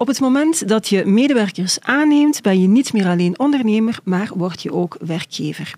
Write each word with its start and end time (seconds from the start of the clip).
Op 0.00 0.06
het 0.06 0.20
moment 0.20 0.68
dat 0.68 0.88
je 0.88 1.04
medewerkers 1.04 1.80
aanneemt, 1.80 2.42
ben 2.42 2.60
je 2.60 2.68
niet 2.68 2.92
meer 2.92 3.06
alleen 3.06 3.38
ondernemer, 3.38 3.98
maar 4.04 4.30
word 4.34 4.62
je 4.62 4.72
ook 4.72 4.96
werkgever. 5.00 5.74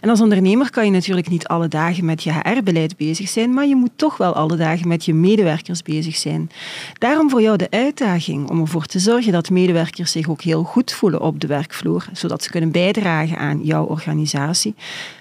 En 0.00 0.08
als 0.08 0.20
ondernemer 0.20 0.70
kan 0.70 0.84
je 0.84 0.90
natuurlijk 0.90 1.28
niet 1.28 1.46
alle 1.46 1.68
dagen 1.68 2.04
met 2.04 2.22
je 2.22 2.32
HR-beleid 2.32 2.96
bezig 2.96 3.28
zijn, 3.28 3.54
maar 3.54 3.66
je 3.66 3.76
moet 3.76 3.90
toch 3.96 4.16
wel 4.16 4.34
alle 4.34 4.56
dagen 4.56 4.88
met 4.88 5.04
je 5.04 5.14
medewerkers 5.14 5.82
bezig 5.82 6.16
zijn. 6.16 6.50
Daarom 6.98 7.30
voor 7.30 7.42
jou 7.42 7.56
de 7.56 7.70
uitdaging 7.70 8.50
om 8.50 8.60
ervoor 8.60 8.86
te 8.86 8.98
zorgen 8.98 9.32
dat 9.32 9.50
medewerkers 9.50 10.12
zich 10.12 10.28
ook 10.28 10.42
heel 10.42 10.62
goed 10.62 10.92
voelen 10.92 11.20
op 11.20 11.40
de 11.40 11.46
werkvloer, 11.46 12.06
zodat 12.12 12.42
ze 12.42 12.50
kunnen 12.50 12.70
bijdragen 12.70 13.38
aan 13.38 13.64
jouw 13.64 13.84
organisatie. 13.84 14.74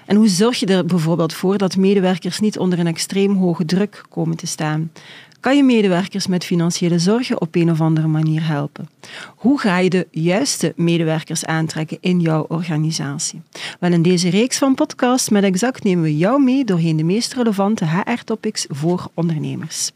En 0.05 0.15
hoe 0.15 0.27
zorg 0.27 0.59
je 0.59 0.65
er 0.65 0.85
bijvoorbeeld 0.85 1.33
voor 1.33 1.57
dat 1.57 1.77
medewerkers 1.77 2.39
niet 2.39 2.57
onder 2.57 2.79
een 2.79 2.87
extreem 2.87 3.35
hoge 3.35 3.65
druk 3.65 4.03
komen 4.09 4.37
te 4.37 4.47
staan? 4.47 4.91
Kan 5.41 5.55
je 5.55 5.63
medewerkers 5.63 6.27
met 6.27 6.45
financiële 6.45 6.99
zorgen 6.99 7.41
op 7.41 7.55
een 7.55 7.71
of 7.71 7.81
andere 7.81 8.07
manier 8.07 8.47
helpen? 8.47 8.89
Hoe 9.35 9.59
ga 9.59 9.77
je 9.77 9.89
de 9.89 10.07
juiste 10.11 10.73
medewerkers 10.75 11.45
aantrekken 11.45 11.97
in 12.01 12.19
jouw 12.19 12.45
organisatie? 12.47 13.41
Wel, 13.79 13.91
in 13.91 14.01
deze 14.01 14.29
reeks 14.29 14.57
van 14.57 14.75
podcasts 14.75 15.29
met 15.29 15.43
Exact 15.43 15.83
nemen 15.83 16.03
we 16.03 16.17
jou 16.17 16.43
mee 16.43 16.65
doorheen 16.65 16.97
de 16.97 17.03
meest 17.03 17.33
relevante 17.33 17.85
HR-topics 17.85 18.65
voor 18.69 19.07
ondernemers. 19.13 19.91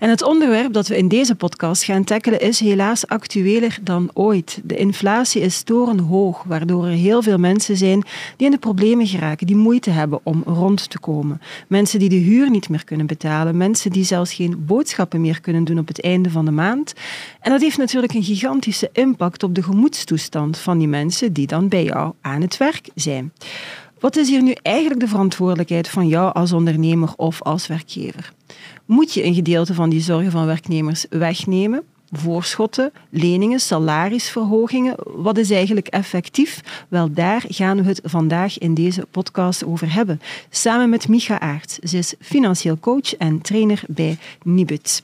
En 0.00 0.08
het 0.08 0.22
onderwerp 0.22 0.72
dat 0.72 0.88
we 0.88 0.96
in 0.96 1.08
deze 1.08 1.34
podcast 1.34 1.84
gaan 1.84 2.04
tackelen 2.04 2.40
is 2.40 2.60
helaas 2.60 3.06
actueler 3.06 3.78
dan 3.82 4.10
ooit. 4.12 4.60
De 4.64 4.76
inflatie 4.76 5.42
is 5.42 5.62
torenhoog, 5.62 6.42
waardoor 6.42 6.84
er 6.84 6.90
heel 6.90 7.22
veel 7.22 7.38
mensen 7.38 7.76
zijn 7.76 8.04
die 8.36 8.46
in 8.46 8.52
de 8.52 8.58
problemen 8.58 9.06
geraken, 9.06 9.46
die 9.46 9.56
moeite 9.56 9.90
hebben 9.90 10.20
om 10.22 10.42
rond 10.46 10.90
te 10.90 10.98
komen. 10.98 11.40
Mensen 11.68 11.98
die 11.98 12.08
de 12.08 12.16
huur 12.16 12.50
niet 12.50 12.68
meer 12.68 12.84
kunnen 12.84 13.06
betalen, 13.06 13.56
mensen 13.56 13.90
die 13.90 14.04
zelfs 14.04 14.32
geen 14.34 14.64
boodschappen 14.66 15.20
meer 15.20 15.40
kunnen 15.40 15.64
doen 15.64 15.78
op 15.78 15.88
het 15.88 16.02
einde 16.02 16.30
van 16.30 16.44
de 16.44 16.50
maand. 16.50 16.92
En 17.40 17.50
dat 17.50 17.60
heeft 17.60 17.78
natuurlijk 17.78 18.14
een 18.14 18.22
gigantische 18.22 18.90
impact 18.92 19.42
op 19.42 19.54
de 19.54 19.62
gemoedstoestand 19.62 20.58
van 20.58 20.78
die 20.78 20.88
mensen 20.88 21.32
die 21.32 21.46
dan 21.46 21.68
bij 21.68 21.84
jou 21.84 22.12
aan 22.20 22.40
het 22.40 22.56
werk 22.56 22.88
zijn. 22.94 23.32
Wat 23.98 24.16
is 24.16 24.28
hier 24.28 24.42
nu 24.42 24.54
eigenlijk 24.62 25.00
de 25.00 25.08
verantwoordelijkheid 25.08 25.88
van 25.88 26.08
jou 26.08 26.34
als 26.34 26.52
ondernemer 26.52 27.12
of 27.16 27.42
als 27.42 27.66
werkgever? 27.66 28.32
Moet 28.90 29.14
je 29.14 29.24
een 29.24 29.34
gedeelte 29.34 29.74
van 29.74 29.90
die 29.90 30.00
zorgen 30.00 30.30
van 30.30 30.46
werknemers 30.46 31.06
wegnemen? 31.10 31.82
Voorschotten, 32.12 32.92
leningen, 33.10 33.60
salarisverhogingen. 33.60 34.94
Wat 35.04 35.38
is 35.38 35.50
eigenlijk 35.50 35.86
effectief? 35.86 36.84
Wel, 36.88 37.12
daar 37.12 37.44
gaan 37.48 37.76
we 37.76 37.88
het 37.88 38.00
vandaag 38.04 38.58
in 38.58 38.74
deze 38.74 39.06
podcast 39.10 39.64
over 39.64 39.92
hebben. 39.92 40.20
Samen 40.48 40.90
met 40.90 41.08
Micha 41.08 41.40
Aert. 41.40 41.78
Ze 41.82 41.98
is 41.98 42.14
financieel 42.20 42.78
coach 42.80 43.16
en 43.16 43.40
trainer 43.40 43.82
bij 43.86 44.18
Nibud. 44.42 45.02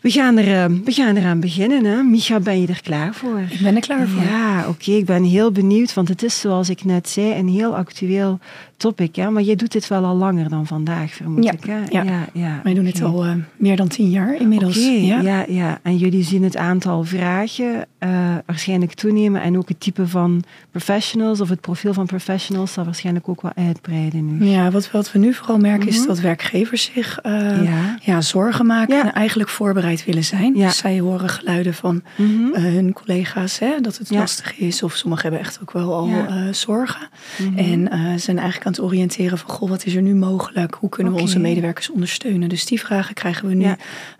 We 0.00 0.10
gaan, 0.10 0.36
er, 0.36 0.64
eh, 0.64 0.76
we 0.84 0.92
gaan 0.92 1.16
eraan 1.16 1.40
beginnen. 1.40 1.84
Hè? 1.84 2.02
Micha, 2.02 2.40
ben 2.40 2.60
je 2.60 2.66
er 2.66 2.82
klaar 2.82 3.14
voor? 3.14 3.40
Ik 3.50 3.60
ben 3.60 3.74
er 3.74 3.80
klaar 3.80 4.08
voor. 4.08 4.22
Ja, 4.22 4.68
oké. 4.68 4.90
ik 4.90 5.04
ben 5.04 5.24
heel 5.24 5.52
benieuwd, 5.52 5.94
want 5.94 6.08
het 6.08 6.22
is 6.22 6.40
zoals 6.40 6.68
ik 6.68 6.84
net 6.84 7.08
zei 7.08 7.38
een 7.38 7.48
heel 7.48 7.76
actueel 7.76 8.38
topic. 8.80 9.16
Hè? 9.16 9.30
Maar 9.30 9.42
jij 9.42 9.56
doet 9.56 9.72
dit 9.72 9.88
wel 9.88 10.04
al 10.04 10.16
langer 10.16 10.48
dan 10.48 10.66
vandaag, 10.66 11.12
vermoed 11.12 11.44
ja, 11.44 11.52
ik. 11.52 11.64
Hè? 11.64 11.78
Ja. 11.88 12.02
ja, 12.02 12.26
ja. 12.32 12.60
Wij 12.62 12.74
doen 12.74 12.84
het 12.84 13.02
al 13.02 13.26
uh, 13.26 13.32
meer 13.56 13.76
dan 13.76 13.88
tien 13.88 14.10
jaar 14.10 14.40
inmiddels. 14.40 14.78
Okay, 14.78 15.04
ja. 15.04 15.20
ja. 15.20 15.44
Ja, 15.48 15.78
En 15.82 15.96
jullie 15.96 16.24
zien 16.24 16.42
het 16.42 16.56
aantal 16.56 17.04
vragen 17.04 17.86
uh, 18.00 18.34
waarschijnlijk 18.46 18.94
toenemen. 18.94 19.42
En 19.42 19.56
ook 19.56 19.68
het 19.68 19.80
type 19.80 20.08
van 20.08 20.42
professionals 20.70 21.40
of 21.40 21.48
het 21.48 21.60
profiel 21.60 21.92
van 21.92 22.06
professionals 22.06 22.72
zal 22.72 22.84
waarschijnlijk 22.84 23.28
ook 23.28 23.42
wel 23.42 23.52
uitbreiden 23.54 24.38
nu. 24.38 24.46
Ja, 24.46 24.70
wat, 24.70 24.90
wat 24.90 25.12
we 25.12 25.18
nu 25.18 25.34
vooral 25.34 25.58
merken 25.58 25.86
mm 25.86 25.88
-hmm. 25.88 26.00
is 26.00 26.06
dat 26.06 26.20
werkgevers 26.20 26.90
zich 26.94 27.18
uh, 27.26 27.64
ja. 27.64 27.98
Ja, 28.02 28.20
zorgen 28.20 28.66
maken 28.66 29.00
en 29.00 29.12
eigenlijk 29.12 29.50
voorbereid 29.50 30.04
willen 30.04 30.24
zijn. 30.24 30.54
Dus 30.54 30.76
zij 30.76 31.00
horen 31.00 31.28
geluiden 31.28 31.74
van 31.74 32.02
mm 32.16 32.26
-hmm. 32.26 32.62
hun 32.62 32.92
collega's 32.92 33.58
hè, 33.58 33.80
dat 33.80 33.98
het 33.98 34.10
lastig 34.10 34.58
is. 34.58 34.82
Of 34.82 34.94
sommigen 34.94 35.22
hebben 35.22 35.40
echt 35.40 35.58
ook 35.62 35.72
wel 35.72 35.94
al 35.94 36.10
zorgen. 36.50 37.08
Mm 37.38 37.46
-hmm. 37.46 37.88
En 37.88 38.20
zijn 38.20 38.38
eigenlijk 38.38 38.66
aan 38.70 38.76
het 38.76 38.92
oriënteren 38.92 39.38
van, 39.38 39.50
goh, 39.50 39.68
wat 39.68 39.86
is 39.86 39.94
er 39.94 40.02
nu 40.02 40.14
mogelijk? 40.14 40.74
Hoe 40.74 40.88
kunnen 40.88 41.12
okay. 41.12 41.24
we 41.24 41.30
onze 41.30 41.40
medewerkers 41.40 41.90
ondersteunen? 41.90 42.48
Dus 42.48 42.64
die 42.64 42.80
vragen 42.80 43.14
krijgen 43.14 43.48
we 43.48 43.54
nu 43.54 43.64
ja. 43.64 43.76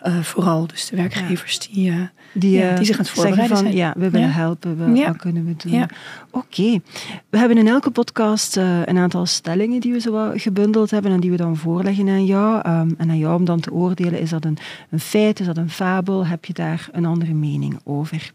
uh, 0.06 0.18
vooral. 0.18 0.66
Dus 0.66 0.88
de 0.88 0.96
werkgevers 0.96 1.58
die, 1.58 1.90
uh, 1.90 1.96
die, 2.32 2.58
ja, 2.58 2.74
die 2.74 2.84
zich 2.84 2.98
aan 2.98 3.04
het 3.04 3.10
voorbereiden 3.10 3.56
van, 3.56 3.66
zijn. 3.66 3.76
Ja, 3.76 3.94
we 3.96 4.10
willen 4.10 4.32
helpen. 4.32 4.94
We, 4.94 5.04
Wat 5.04 5.16
kunnen 5.16 5.44
we 5.46 5.68
doen? 5.68 5.82
Oké. 5.82 5.94
Okay. 6.30 6.80
We 7.28 7.38
hebben 7.38 7.58
in 7.58 7.68
elke 7.68 7.90
podcast 7.90 8.56
uh, 8.56 8.78
een 8.84 8.98
aantal 8.98 9.26
stellingen 9.26 9.80
die 9.80 9.92
we 9.92 10.00
zo 10.00 10.32
gebundeld 10.34 10.90
hebben 10.90 11.12
en 11.12 11.20
die 11.20 11.30
we 11.30 11.36
dan 11.36 11.56
voorleggen 11.56 12.08
aan 12.08 12.24
jou. 12.24 12.56
Um, 12.56 12.94
en 12.98 13.10
aan 13.10 13.18
jou 13.18 13.34
om 13.38 13.44
dan 13.44 13.60
te 13.60 13.72
oordelen, 13.72 14.20
is 14.20 14.30
dat 14.30 14.44
een, 14.44 14.58
een 14.90 15.00
feit, 15.00 15.40
is 15.40 15.46
dat 15.46 15.56
een 15.56 15.70
fabel? 15.70 16.26
Heb 16.26 16.44
je 16.44 16.52
daar 16.52 16.88
een 16.92 17.06
andere 17.06 17.32
mening 17.32 17.78
over? 17.84 18.32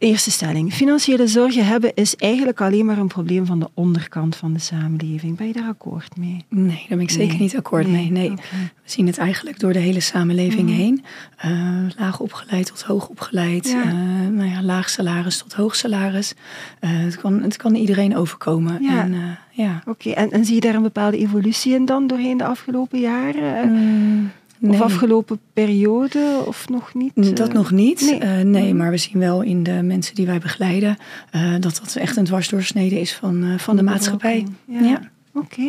Eerste 0.00 0.30
stelling. 0.30 0.72
Financiële 0.72 1.26
zorgen 1.26 1.66
hebben 1.66 1.94
is 1.94 2.16
eigenlijk 2.16 2.60
alleen 2.60 2.84
maar 2.84 2.98
een 2.98 3.08
probleem 3.08 3.46
van 3.46 3.60
de 3.60 3.68
onderkant 3.74 4.36
van 4.36 4.52
de 4.52 4.58
samenleving. 4.58 5.36
Ben 5.36 5.46
je 5.46 5.52
daar 5.52 5.68
akkoord 5.68 6.16
mee? 6.16 6.44
Nee, 6.48 6.86
daar 6.88 6.98
ben 6.98 7.00
ik 7.00 7.10
zeker 7.10 7.28
nee. 7.28 7.38
niet 7.38 7.56
akkoord 7.56 7.86
nee. 7.86 7.92
mee. 7.92 8.10
Nee. 8.10 8.30
Okay. 8.30 8.72
We 8.84 8.90
zien 8.90 9.06
het 9.06 9.18
eigenlijk 9.18 9.58
door 9.58 9.72
de 9.72 9.78
hele 9.78 10.00
samenleving 10.00 10.68
mm. 10.68 10.74
heen. 10.74 11.04
Uh, 11.44 11.86
laag 11.96 12.20
opgeleid 12.20 12.66
tot 12.66 12.82
hoog 12.82 13.08
opgeleid. 13.08 13.68
Ja. 13.68 13.84
Uh, 13.84 13.92
nou 14.28 14.50
ja, 14.50 14.62
laag 14.62 14.88
salaris 14.88 15.38
tot 15.38 15.52
hoog 15.52 15.76
salaris. 15.76 16.34
Uh, 16.80 16.90
het, 16.90 17.16
kan, 17.16 17.42
het 17.42 17.56
kan 17.56 17.74
iedereen 17.74 18.16
overkomen. 18.16 18.82
Ja. 18.82 19.02
En, 19.02 19.38
ja. 19.50 19.82
Oké, 19.86 19.90
okay. 19.90 20.12
en, 20.12 20.30
en, 20.30 20.44
zie 20.44 20.54
je 20.54 20.60
daar 20.60 20.74
een 20.74 20.82
bepaalde 20.82 21.18
evolutie 21.18 21.74
in 21.74 21.84
dan 21.84 22.06
doorheen 22.06 22.36
de 22.36 22.44
afgelopen 22.44 23.00
jaren? 23.00 23.72
Mm. 23.72 24.30
Nee. 24.60 24.72
Of 24.72 24.80
afgelopen 24.80 25.40
periode 25.52 26.42
of 26.46 26.68
nog 26.68 26.94
niet? 26.94 27.36
Dat 27.36 27.52
nog 27.52 27.70
niet. 27.70 28.00
Nee. 28.00 28.38
Uh, 28.38 28.44
nee, 28.44 28.74
maar 28.74 28.90
we 28.90 28.96
zien 28.96 29.18
wel 29.18 29.42
in 29.42 29.62
de 29.62 29.82
mensen 29.82 30.14
die 30.14 30.26
wij 30.26 30.38
begeleiden 30.38 30.96
uh, 31.34 31.52
dat 31.52 31.80
dat 31.82 31.96
echt 31.96 32.16
een 32.16 32.24
dwarsdoorsnede 32.24 33.00
is 33.00 33.14
van, 33.14 33.44
uh, 33.44 33.58
van 33.58 33.76
de 33.76 33.82
maatschappij. 33.82 34.46
Ja. 34.64 34.80
ja. 34.80 35.00
Oké. 35.34 35.60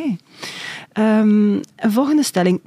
Okay. 0.94 1.20
Um, 1.20 1.62
een 1.76 1.92
volgende 1.92 2.24
stelling. 2.24 2.62
20% 2.62 2.64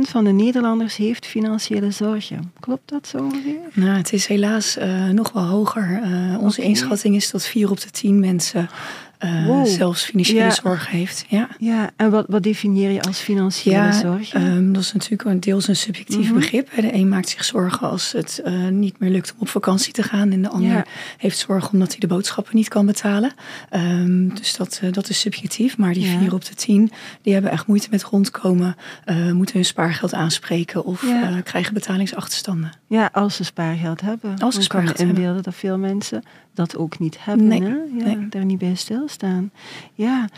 van 0.00 0.24
de 0.24 0.30
Nederlanders 0.30 0.96
heeft 0.96 1.26
financiële 1.26 1.90
zorgen. 1.90 2.52
Klopt 2.60 2.88
dat 2.88 3.06
zo 3.06 3.18
ongeveer? 3.18 3.58
Nou, 3.72 3.96
het 3.96 4.12
is 4.12 4.26
helaas 4.26 4.78
nog 5.12 5.32
wel 5.32 5.44
hoger. 5.44 6.00
onze 6.40 6.58
okay. 6.58 6.70
inschatting 6.70 7.14
is 7.14 7.30
dat 7.30 7.46
4 7.46 7.70
op 7.70 7.80
de 7.80 7.90
10 7.90 8.20
mensen 8.20 8.68
uh, 9.24 9.46
wow. 9.46 9.66
zelfs 9.66 10.04
financiële 10.04 10.40
ja. 10.40 10.50
zorg 10.50 10.90
heeft. 10.90 11.24
Ja, 11.28 11.48
ja. 11.58 11.90
en 11.96 12.10
wat, 12.10 12.24
wat 12.28 12.42
definieer 12.42 12.90
je 12.90 13.02
als 13.02 13.18
financiële 13.18 13.76
ja, 13.76 13.92
zorg? 13.92 14.34
Um, 14.34 14.72
dat 14.72 14.82
is 14.82 14.92
natuurlijk 14.92 15.24
een 15.24 15.40
deels 15.40 15.68
een 15.68 15.76
subjectief 15.76 16.26
-hmm. 16.26 16.38
begrip. 16.38 16.68
De 16.76 16.94
een 16.94 17.08
maakt 17.08 17.28
zich 17.28 17.44
zorgen 17.44 17.90
als 17.90 18.12
het 18.12 18.42
uh, 18.44 18.68
niet 18.68 18.98
meer 18.98 19.10
lukt 19.10 19.32
om 19.32 19.40
op 19.40 19.48
vakantie 19.48 19.92
te 19.92 20.02
gaan. 20.02 20.32
En 20.32 20.42
de 20.42 20.48
ander 20.48 20.70
ja. 20.70 20.84
heeft 21.16 21.38
zorgen 21.38 21.72
omdat 21.72 21.90
hij 21.90 21.98
de 21.98 22.06
boodschappen 22.06 22.56
niet 22.56 22.68
kan 22.68 22.86
betalen. 22.86 23.32
Um, 23.70 24.34
dus 24.34 24.56
dat, 24.56 24.80
uh, 24.84 24.92
dat 24.92 25.08
is 25.08 25.20
subjectief. 25.20 25.76
Maar 25.76 25.92
die 25.92 26.06
vier 26.06 26.34
op 26.34 26.44
de 26.44 26.54
tien, 26.54 26.90
die 27.22 27.32
hebben 27.32 27.50
echt 27.50 27.66
moeite 27.66 27.88
met 27.90 28.02
rondkomen. 28.02 28.76
moeten 29.32 29.54
hun 29.54 29.64
spaargeld 29.64 30.14
aanspreken 30.14 30.84
of 30.84 31.04
krijgen 31.44 31.74
betalingsachterstanden. 31.74 32.72
Ja, 32.86 33.10
als 33.12 33.36
ze 33.36 33.44
spaargeld 33.44 34.00
hebben. 34.00 34.38
Als 34.38 34.54
ze 34.54 34.62
spaargeld 34.62 34.96
kan 34.96 35.08
inbeelden 35.08 35.42
dat 35.42 35.54
veel 35.54 35.78
mensen 35.78 36.22
dat 36.54 36.76
ook 36.76 36.98
niet 36.98 37.24
hebben. 37.24 37.46
Nee, 37.46 37.62
hè? 37.62 37.68
Ja, 37.68 38.04
nee. 38.04 38.28
Daar 38.28 38.44
niet 38.44 38.58
bij 38.58 38.74
stilstaan. 39.12 39.50
Ja, 39.94 40.28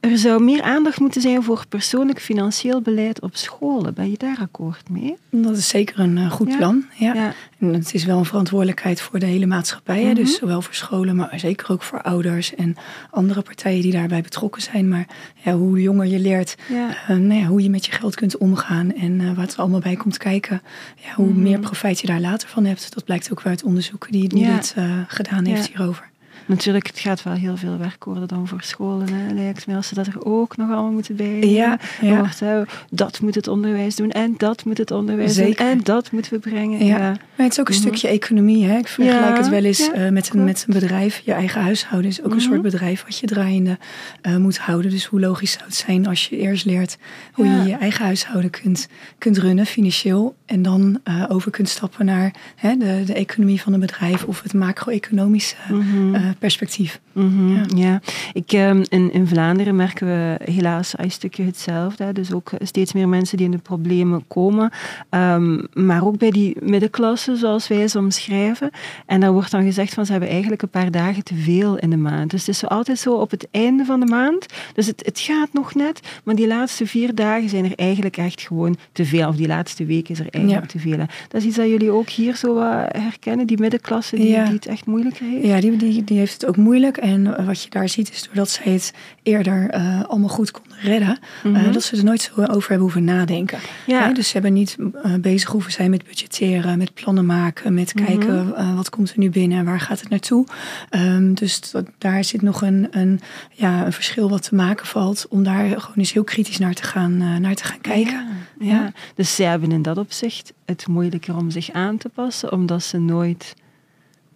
er 0.00 0.18
zou 0.18 0.42
meer 0.42 0.62
aandacht 0.62 1.00
moeten 1.00 1.20
zijn 1.20 1.42
voor 1.42 1.64
persoonlijk 1.68 2.20
financieel 2.20 2.80
beleid 2.80 3.20
op 3.20 3.36
scholen. 3.36 3.94
Ben 3.94 4.10
je 4.10 4.16
daar 4.18 4.38
akkoord 4.40 4.88
mee? 4.88 5.16
Dat 5.30 5.56
is 5.56 5.68
zeker 5.68 5.98
een 5.98 6.16
uh, 6.16 6.30
goed 6.30 6.50
ja. 6.50 6.56
plan. 6.56 6.84
Ja. 6.94 7.14
Ja. 7.14 7.34
En 7.58 7.74
het 7.74 7.94
is 7.94 8.04
wel 8.04 8.18
een 8.18 8.24
verantwoordelijkheid 8.24 9.00
voor 9.00 9.18
de 9.18 9.26
hele 9.26 9.46
maatschappij. 9.46 9.94
Mhm. 9.94 10.04
Mm 10.04 10.14
-hmm. 10.14 10.24
Dus 10.24 10.36
zowel 10.36 10.62
voor 10.62 10.74
scholen, 10.74 11.16
maar 11.16 11.32
zeker 11.36 11.72
ook 11.72 11.82
voor 11.82 12.02
ouders 12.02 12.54
en 12.54 12.76
andere 13.10 13.42
partijen 13.42 13.82
die 13.82 13.92
daarbij 13.92 14.20
betrokken 14.20 14.62
zijn. 14.62 14.88
Maar 14.88 15.06
ja, 15.34 15.52
hoe 15.52 15.82
jonger 15.82 16.06
je 16.06 16.18
leert, 16.18 16.56
uh, 16.70 17.08
nou 17.08 17.34
ja, 17.40 17.46
hoe 17.46 17.62
je 17.62 17.70
met 17.70 17.86
je 17.86 17.92
geld 17.92 18.14
kunt 18.14 18.36
omgaan 18.38 18.94
en 18.94 19.20
uh, 19.20 19.36
wat 19.36 19.52
er 19.52 19.58
allemaal 19.58 19.80
bij 19.80 19.96
komt 19.96 20.16
kijken. 20.16 20.62
Ja, 20.96 21.14
hoe 21.14 21.24
Mhm. 21.24 21.34
mm 21.34 21.42
-hmm. 21.42 21.50
meer 21.50 21.58
profijt 21.60 22.00
je 22.00 22.06
daar 22.06 22.20
later 22.20 22.48
van 22.48 22.64
hebt. 22.64 22.94
Dat 22.94 23.04
blijkt 23.04 23.30
ook 23.32 23.42
uit 23.44 23.62
onderzoeken 23.62 24.12
die, 24.12 24.28
die 24.28 24.46
dit 24.46 24.74
gedaan 25.06 25.44
heeft 25.44 25.68
hierover. 25.68 26.09
Natuurlijk, 26.50 26.86
het 26.86 26.98
gaat 26.98 27.22
wel 27.22 27.32
heel 27.32 27.56
veel 27.56 27.78
werk 27.78 28.04
worden 28.04 28.28
dan 28.28 28.48
voor 28.48 28.62
scholen, 28.62 29.08
hè, 29.12 29.34
lijkt 29.34 29.66
me. 29.66 29.76
Als 29.76 29.88
ze 29.88 29.94
dat 29.94 30.06
er 30.06 30.24
ook 30.24 30.56
nog 30.56 30.70
allemaal 30.70 30.90
moeten 30.90 31.16
bij 31.16 31.38
ja, 31.40 31.78
ja. 32.00 32.16
Wordt, 32.18 32.40
hè, 32.40 32.62
dat 32.90 33.20
moet 33.20 33.34
het 33.34 33.48
onderwijs 33.48 33.96
doen 33.96 34.10
en 34.10 34.34
dat 34.36 34.64
moet 34.64 34.78
het 34.78 34.90
onderwijs 34.90 35.34
Zeker. 35.34 35.56
doen 35.64 35.66
en 35.66 35.80
dat 35.82 36.12
moeten 36.12 36.32
we 36.32 36.38
brengen. 36.38 36.84
Ja. 36.86 36.98
Ja. 36.98 37.08
Maar 37.08 37.48
het 37.48 37.52
is 37.52 37.60
ook 37.60 37.68
een 37.68 37.74
mm 37.74 37.80
-hmm. 37.80 37.88
stukje 37.96 38.08
economie. 38.08 38.64
Hè? 38.66 38.78
Ik 38.78 38.88
vergelijk 38.88 39.36
het 39.36 39.48
wel 39.48 39.64
eens 39.64 39.88
uh, 39.88 40.08
met, 40.08 40.30
een, 40.34 40.44
met 40.44 40.64
een 40.68 40.74
bedrijf. 40.74 41.22
Je 41.24 41.32
eigen 41.32 41.60
huishouden 41.62 42.10
is 42.10 42.20
ook 42.20 42.26
Mhm. 42.26 42.34
een 42.34 42.40
soort 42.40 42.62
bedrijf 42.62 43.02
wat 43.04 43.18
je 43.18 43.26
draaiende 43.26 43.78
uh, 44.22 44.36
moet 44.36 44.58
houden. 44.58 44.90
Dus 44.90 45.04
hoe 45.04 45.20
logisch 45.20 45.52
zou 45.52 45.64
het 45.64 45.74
zijn 45.74 46.06
als 46.06 46.28
je 46.28 46.36
eerst 46.36 46.64
leert 46.64 46.96
hoe 47.32 47.46
je 47.46 47.62
je 47.62 47.74
eigen 47.76 48.04
huishouden 48.04 48.50
kunt, 48.50 48.88
kunt 49.18 49.38
runnen 49.38 49.66
financieel. 49.66 50.34
En 50.46 50.62
dan 50.62 51.00
uh, 51.08 51.24
over 51.28 51.50
kunt 51.50 51.68
stappen 51.68 52.06
naar 52.06 52.34
hè, 52.56 52.76
de, 52.76 53.02
de 53.06 53.14
economie 53.14 53.60
van 53.60 53.72
een 53.72 53.80
bedrijf 53.80 54.24
of 54.24 54.42
het 54.42 54.52
macro-economische 54.54 55.56
Mhm. 55.68 56.14
uh, 56.14 56.20
perspectief. 56.40 57.00
Mhm, 57.12 57.54
ja. 57.54 57.64
ja. 57.76 58.00
Ik, 58.32 58.52
ehm, 58.52 58.84
in, 58.88 59.12
in 59.12 59.26
Vlaanderen 59.26 59.76
merken 59.76 60.06
we 60.06 60.36
helaas 60.52 60.92
een 60.96 61.10
stukje 61.10 61.44
hetzelfde. 61.44 62.12
Dus 62.12 62.32
ook 62.32 62.50
steeds 62.58 62.92
meer 62.92 63.08
mensen 63.08 63.36
die 63.36 63.46
in 63.46 63.52
de 63.52 63.58
problemen 63.58 64.24
komen. 64.28 64.70
Ehm, 65.10 65.62
maar 65.72 66.04
ook 66.04 66.18
bij 66.18 66.30
die 66.30 66.56
middenklasse, 66.62 67.36
zoals 67.36 67.68
wij 67.68 67.88
ze 67.88 67.98
omschrijven. 67.98 68.70
En 69.06 69.20
daar 69.20 69.32
wordt 69.32 69.50
dan 69.50 69.64
gezegd 69.64 69.94
van 69.94 70.06
ze 70.06 70.10
hebben 70.12 70.30
eigenlijk 70.30 70.62
een 70.62 70.68
paar 70.68 70.90
dagen 70.90 71.24
te 71.24 71.34
veel 71.34 71.78
in 71.78 71.90
de 71.90 71.96
maand. 71.96 72.30
Dus 72.30 72.46
het 72.46 72.54
is 72.54 72.66
altijd 72.66 72.98
zo 72.98 73.14
op 73.14 73.30
het 73.30 73.48
einde 73.50 73.84
van 73.84 74.00
de 74.00 74.06
maand. 74.06 74.46
Dus 74.74 74.86
het, 74.86 75.02
het 75.04 75.18
gaat 75.20 75.52
nog 75.52 75.74
net, 75.74 76.00
maar 76.24 76.34
die 76.34 76.46
laatste 76.46 76.86
vier 76.86 77.14
dagen 77.14 77.48
zijn 77.48 77.64
er 77.64 77.74
eigenlijk 77.74 78.16
echt 78.16 78.40
gewoon 78.40 78.76
te 78.92 79.04
veel. 79.04 79.28
Of 79.28 79.36
die 79.36 79.46
laatste 79.46 79.84
week 79.84 80.08
is 80.08 80.18
er 80.18 80.28
eigenlijk 80.30 80.66
te 80.66 80.78
veel. 80.78 80.96
Dat 80.96 81.40
is 81.40 81.44
iets 81.44 81.56
dat 81.56 81.68
jullie 81.68 81.90
ook 81.90 82.08
hier 82.08 82.36
zo 82.36 82.58
herkennen, 82.88 83.46
die 83.46 83.58
middenklasse 83.58 84.16
die, 84.16 84.44
die 84.44 84.54
het 84.54 84.66
echt 84.66 84.86
moeilijk 84.86 85.18
heeft? 85.18 85.46
Ja, 85.46 85.60
die, 85.60 85.76
die, 85.76 86.04
die 86.04 86.18
heeft 86.18 86.29
het 86.32 86.46
ook 86.46 86.56
moeilijk. 86.56 86.96
En 86.96 87.44
wat 87.46 87.62
je 87.62 87.70
daar 87.70 87.88
ziet 87.88 88.10
is 88.10 88.22
doordat 88.22 88.50
zij 88.50 88.72
het 88.72 88.92
eerder 89.22 89.74
uh, 89.74 90.02
allemaal 90.04 90.28
goed 90.28 90.50
konden 90.50 90.78
redden, 90.78 91.18
mm 91.42 91.72
dat 91.72 91.82
ze 91.82 91.96
er 91.96 92.04
nooit 92.04 92.20
zo 92.20 92.32
over 92.40 92.68
hebben 92.68 92.78
hoeven 92.78 93.04
nadenken. 93.04 93.58
Ja. 93.86 94.12
dus 94.12 94.26
ze 94.26 94.32
hebben 94.32 94.52
niet 94.52 94.76
uh, 94.78 95.14
bezig 95.14 95.50
hoeven 95.50 95.72
zijn 95.72 95.90
met 95.90 96.04
budgetteren, 96.04 96.78
met 96.78 96.94
plannen 96.94 97.26
maken, 97.26 97.74
met 97.74 97.94
mhm. 97.94 98.04
kijken 98.04 98.54
wat 98.76 98.90
komt 98.90 99.10
er 99.10 99.18
nu 99.18 99.30
binnen 99.30 99.58
en 99.58 99.64
waar 99.64 99.80
gaat 99.80 100.00
het 100.00 100.08
naartoe. 100.08 100.46
Um, 100.90 101.34
dus 101.34 101.72
daar 101.98 102.24
zit 102.24 102.42
nog 102.42 102.62
een, 102.62 102.88
een, 102.90 103.20
ja, 103.52 103.86
een 103.86 103.92
verschil 103.92 104.28
wat 104.30 104.42
te 104.42 104.54
maken 104.54 104.86
valt 104.86 105.26
om 105.28 105.42
daar 105.42 105.66
gewoon 105.66 105.96
eens 105.96 106.12
heel 106.12 106.24
kritisch 106.24 106.58
naar 106.58 106.74
te 106.74 106.82
gaan, 106.82 107.40
naar 107.40 107.54
te 107.54 107.64
gaan 107.64 107.80
kijken. 107.80 108.28
Ja, 108.58 108.66
ja. 108.66 108.92
Dus 109.14 109.34
zij 109.34 109.46
hebben 109.46 109.72
in 109.72 109.82
dat 109.82 109.98
opzicht 109.98 110.52
het 110.64 110.86
moeilijker 110.86 111.36
om 111.36 111.50
zich 111.50 111.70
aan 111.70 111.96
te 111.96 112.08
passen, 112.08 112.52
omdat 112.52 112.82
ze 112.82 112.98
nooit 112.98 113.54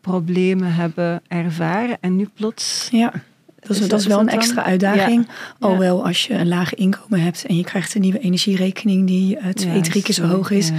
problemen 0.04 0.74
hebben 0.74 1.22
ervaren 1.28 1.96
en 2.00 2.16
nu 2.16 2.28
plots. 2.34 2.88
Ja. 2.90 3.12
Dat 3.60 3.76
is, 3.76 3.88
dat 3.88 4.00
is 4.00 4.06
wel 4.06 4.20
een 4.20 4.28
extra 4.28 4.64
uitdaging. 4.64 5.28
Alhoewel 5.58 6.06
als 6.06 6.26
je 6.26 6.34
een 6.34 6.48
laag 6.48 6.74
inkomen 6.74 7.20
hebt 7.20 7.44
en 7.44 7.56
je 7.56 7.64
krijgt 7.64 7.94
een 7.94 8.00
nieuwe 8.00 8.18
energierekening 8.18 9.06
die 9.06 9.36
uh, 9.36 9.48
twee, 9.48 9.80
drie 9.80 10.02
keer 10.02 10.14
zo 10.14 10.26
hoog 10.26 10.50
is. 10.50 10.70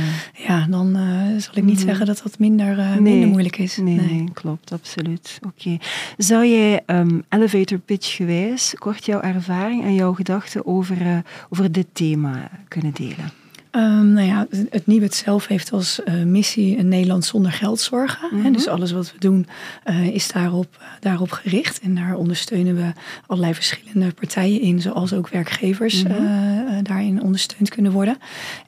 Ja, 0.48 0.68
dan 0.70 0.98
uh, 0.98 1.42
zal 1.42 1.54
ik 1.56 1.64
niet 1.64 1.80
mm. 1.80 1.86
zeggen 1.86 2.06
dat 2.06 2.22
dat 2.24 2.40
minder, 2.40 2.78
uh, 2.78 2.98
minder 2.98 3.30
moeilijk 3.30 3.58
is. 3.58 3.78
Nee, 3.78 3.96
nee. 3.96 4.30
klopt, 4.34 4.72
absoluut. 4.72 5.40
Oké. 5.46 5.78
Zou 6.18 6.46
jij 6.46 6.82
um, 6.86 7.24
elevator 7.30 7.78
pitch 7.78 8.16
gewijs 8.16 8.74
kort 8.78 9.06
jouw 9.06 9.22
ervaring 9.22 9.84
en 9.84 9.96
jouw 9.96 10.14
gedachten 10.14 10.66
over, 10.66 11.24
over 11.50 11.72
dit 11.72 11.88
thema 11.94 12.50
kunnen 12.68 12.94
delen? 12.94 13.45
Um, 13.76 14.14
nou 14.14 14.28
ja, 14.28 14.48
het 14.70 14.88
Nibud 14.88 15.14
zelf 15.14 15.48
heeft 15.48 15.72
als 15.72 16.00
uh, 16.06 16.24
missie 16.24 16.78
een 16.78 16.88
Nederland 16.88 17.26
zonder 17.26 17.52
geldzorgen. 17.52 18.30
Mm 18.32 18.54
Dus 18.54 18.68
alles 18.68 18.92
wat 18.92 19.12
we 19.12 19.20
doen 19.20 19.48
uh, 19.86 20.08
is 20.08 20.28
daarop, 20.28 20.78
uh, 20.80 20.88
daarop 21.00 21.32
gericht. 21.32 21.80
En 21.80 21.96
daar 21.96 22.16
ondersteunen 22.16 22.76
we 22.76 22.92
allerlei 23.28 23.54
verschillende 23.54 24.14
partijen 24.14 24.62
in, 24.62 24.82
zoals 24.82 25.14
ook 25.14 25.30
werkgevers 25.30 26.04
mm 26.04 26.12
-hmm. 26.12 26.84
daarin 26.84 27.22
ondersteund 27.22 27.70
kunnen 27.70 27.92
worden. 27.92 28.18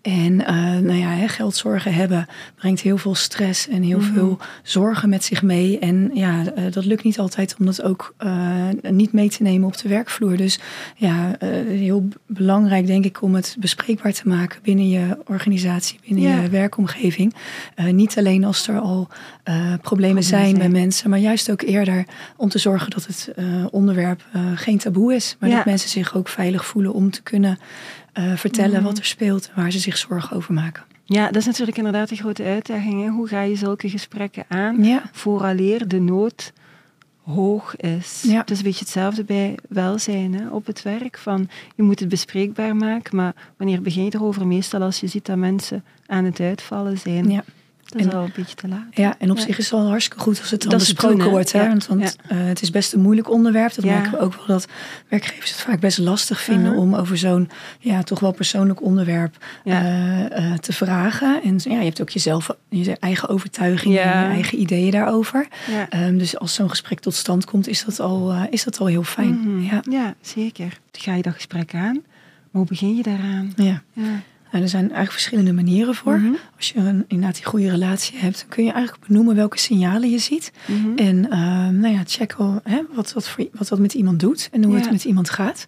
En 0.01 0.35
nou 0.35 0.93
ja, 0.93 1.09
hè, 1.09 1.27
geldzorgen 1.27 1.93
hebben 1.93 2.27
brengt 2.55 2.81
heel 2.81 2.97
veel 2.97 3.15
stress 3.15 3.67
en 3.67 3.83
heel 3.83 3.99
mm 3.99 4.03
-hmm. 4.03 4.13
veel 4.13 4.37
zorgen 4.63 5.09
met 5.09 5.23
zich 5.23 5.41
mee. 5.41 5.79
En 5.79 6.11
ja, 6.13 6.43
dat 6.69 6.85
lukt 6.85 7.03
niet 7.03 7.19
altijd 7.19 7.55
om 7.59 7.65
dat 7.65 7.81
ook 7.81 8.15
niet 8.81 9.11
mee 9.11 9.29
te 9.29 9.43
nemen 9.43 9.67
op 9.67 9.77
de 9.77 9.89
werkvloer. 9.89 10.37
Dus 10.37 10.59
ja, 10.95 11.35
heel 11.67 12.07
belangrijk 12.25 12.87
denk 12.87 13.05
ik 13.05 13.21
om 13.21 13.35
het 13.35 13.55
bespreekbaar 13.59 14.13
te 14.13 14.27
maken 14.27 14.59
binnen 14.63 14.89
je 14.89 14.96
organisatie, 15.25 15.99
binnen 16.07 16.41
je 16.41 16.49
werkomgeving. 16.49 17.33
Uh, 17.75 17.91
niet 17.91 18.17
alleen 18.17 18.43
als 18.43 18.67
er 18.67 18.79
al 18.79 19.07
uh, 19.45 19.73
problemen 19.81 20.23
zijn 20.23 20.57
bij 20.57 20.69
mensen, 20.69 21.09
maar 21.09 21.19
juist 21.19 21.51
ook 21.51 21.61
eerder 21.61 22.05
om 22.35 22.49
te 22.49 22.59
zorgen 22.59 22.89
dat 22.89 23.05
het 23.05 23.31
uh, 23.35 23.65
onderwerp 23.71 24.25
geen 24.55 24.77
taboe 24.77 25.13
is. 25.13 25.35
Maar 25.39 25.49
dat 25.49 25.65
mensen 25.65 25.89
zich 25.89 26.15
ook 26.15 26.27
veilig 26.27 26.65
voelen 26.65 26.93
om 26.93 27.11
te 27.11 27.21
kunnen 27.21 27.59
vertellen 28.35 28.83
wat 28.83 28.97
er 28.97 29.05
speelt 29.05 29.49
en 29.55 29.61
waar 29.61 29.71
ze 29.71 29.79
zich 29.79 29.97
zorgen 29.97 30.37
over 30.37 30.53
maken. 30.53 30.83
Ja, 31.09 31.25
dat 31.25 31.35
is 31.35 31.45
natuurlijk 31.45 31.77
inderdaad 31.77 32.11
een 32.11 32.17
grote 32.17 32.43
uitdaging. 32.43 33.03
Hè? 33.03 33.09
Hoe 33.09 33.27
ga 33.27 33.41
je 33.41 33.55
zulke 33.55 33.89
gesprekken 33.89 34.45
aan 34.47 34.83
ja. 34.83 35.01
vooraleer 35.11 35.87
de 35.87 35.99
nood 35.99 36.53
hoog 37.33 37.75
is. 37.75 38.23
Ja. 38.27 38.39
Het 38.39 38.51
is 38.51 38.57
een 38.57 38.63
beetje 38.63 38.79
hetzelfde 38.79 39.23
bij 39.23 39.57
welzijn 39.69 40.33
hè, 40.33 40.49
op 40.49 40.65
het 40.65 40.81
werk. 40.81 41.17
Van, 41.17 41.49
je 41.75 41.83
moet 41.83 41.99
het 41.99 42.09
bespreekbaar 42.09 42.75
maken, 42.75 43.15
maar 43.15 43.35
wanneer 43.57 43.81
begin 43.81 44.03
je 44.03 44.11
erover? 44.13 44.47
Meestal 44.47 44.81
als 44.81 44.99
je 44.99 45.07
ziet 45.07 45.25
dat 45.25 45.37
mensen 45.37 45.83
aan 46.05 46.25
het 46.25 46.39
uitvallen 46.39 46.97
zijn. 46.97 47.31
Ja. 47.31 47.43
Dat 47.87 48.05
is 48.05 48.13
al 48.13 48.23
een 48.23 48.31
beetje 48.35 48.55
te 48.55 48.67
laat. 48.67 48.85
Ja, 48.91 49.15
en 49.19 49.31
op 49.31 49.39
zich 49.39 49.57
is 49.57 49.69
het 49.69 49.79
wel 49.79 49.87
hartstikke 49.87 50.23
goed 50.23 50.39
als 50.39 50.51
het 50.51 50.61
dan 50.61 50.77
besproken 50.77 51.29
wordt. 51.29 51.51
Hè? 51.51 51.67
Want, 51.67 51.87
want 51.87 52.15
uh, 52.31 52.37
het 52.45 52.61
is 52.61 52.69
best 52.69 52.93
een 52.93 53.01
moeilijk 53.01 53.29
onderwerp. 53.29 53.73
Dat 53.73 53.85
merken 53.85 54.11
we 54.11 54.19
ook 54.19 54.35
wel 54.35 54.45
dat 54.45 54.67
werkgevers 55.07 55.51
het 55.51 55.59
vaak 55.59 55.79
best 55.79 55.97
lastig 55.97 56.41
vinden 56.41 56.75
om 56.75 56.95
over 56.95 57.17
zo'n 57.17 57.49
ja, 57.79 58.03
toch 58.03 58.19
wel 58.19 58.31
persoonlijk 58.31 58.81
onderwerp 58.81 59.45
uh, 59.63 60.19
uh, 60.19 60.53
te 60.53 60.73
vragen. 60.73 61.41
En 61.43 61.55
ja, 61.63 61.77
je 61.77 61.85
hebt 61.85 62.01
ook 62.01 62.09
jezelf, 62.09 62.49
je 62.69 62.97
eigen 62.99 63.29
overtuigingen 63.29 64.03
en 64.03 64.19
je 64.27 64.33
eigen 64.33 64.59
ideeën 64.59 64.91
daarover. 64.91 65.47
Um, 65.95 66.17
dus 66.17 66.37
als 66.37 66.53
zo'n 66.53 66.69
gesprek 66.69 66.99
tot 66.99 67.13
stand 67.13 67.45
komt, 67.45 67.67
is 67.67 67.85
dat 67.85 67.99
al, 67.99 68.33
is 68.49 68.63
dat 68.63 68.79
al 68.79 68.85
heel 68.85 69.03
fijn. 69.03 69.37
Mm 69.39 69.43
-hmm. 69.43 69.63
ja. 69.63 69.81
ja, 69.89 70.15
zeker. 70.21 70.79
Dan 70.91 71.01
ga 71.01 71.15
je 71.15 71.21
dat 71.21 71.33
gesprek 71.33 71.73
aan. 71.73 71.93
Maar 72.51 72.61
hoe 72.61 72.65
begin 72.65 72.95
je 72.95 73.03
daaraan? 73.03 73.53
Ja. 73.55 73.81
Nou, 74.51 74.63
er 74.63 74.69
zijn 74.69 74.83
eigenlijk 74.83 75.11
verschillende 75.11 75.53
manieren 75.53 75.95
voor. 75.95 76.19
Mhm. 76.19 76.33
Als 76.55 76.69
je 76.69 76.79
een, 76.79 77.05
inderdaad 77.07 77.35
die 77.35 77.45
goede 77.45 77.69
relatie 77.69 78.17
hebt, 78.19 78.39
dan 78.39 78.49
kun 78.49 78.65
je 78.65 78.71
eigenlijk 78.71 79.07
benoemen 79.07 79.35
welke 79.35 79.59
signalen 79.59 80.09
je 80.09 80.17
ziet. 80.17 80.51
Mhm. 80.65 80.97
En 80.97 81.15
uh, 81.15 81.67
nou 81.81 81.93
ja, 81.93 82.01
checken 82.05 82.59
hè, 82.63 82.81
wat, 82.93 83.13
wat, 83.13 83.27
voor, 83.27 83.47
wat 83.51 83.67
dat 83.67 83.79
met 83.79 83.93
iemand 83.93 84.19
doet 84.19 84.49
en 84.51 84.63
hoe 84.63 84.75
het 84.75 84.91
met 84.91 85.03
iemand 85.03 85.29
gaat. 85.29 85.65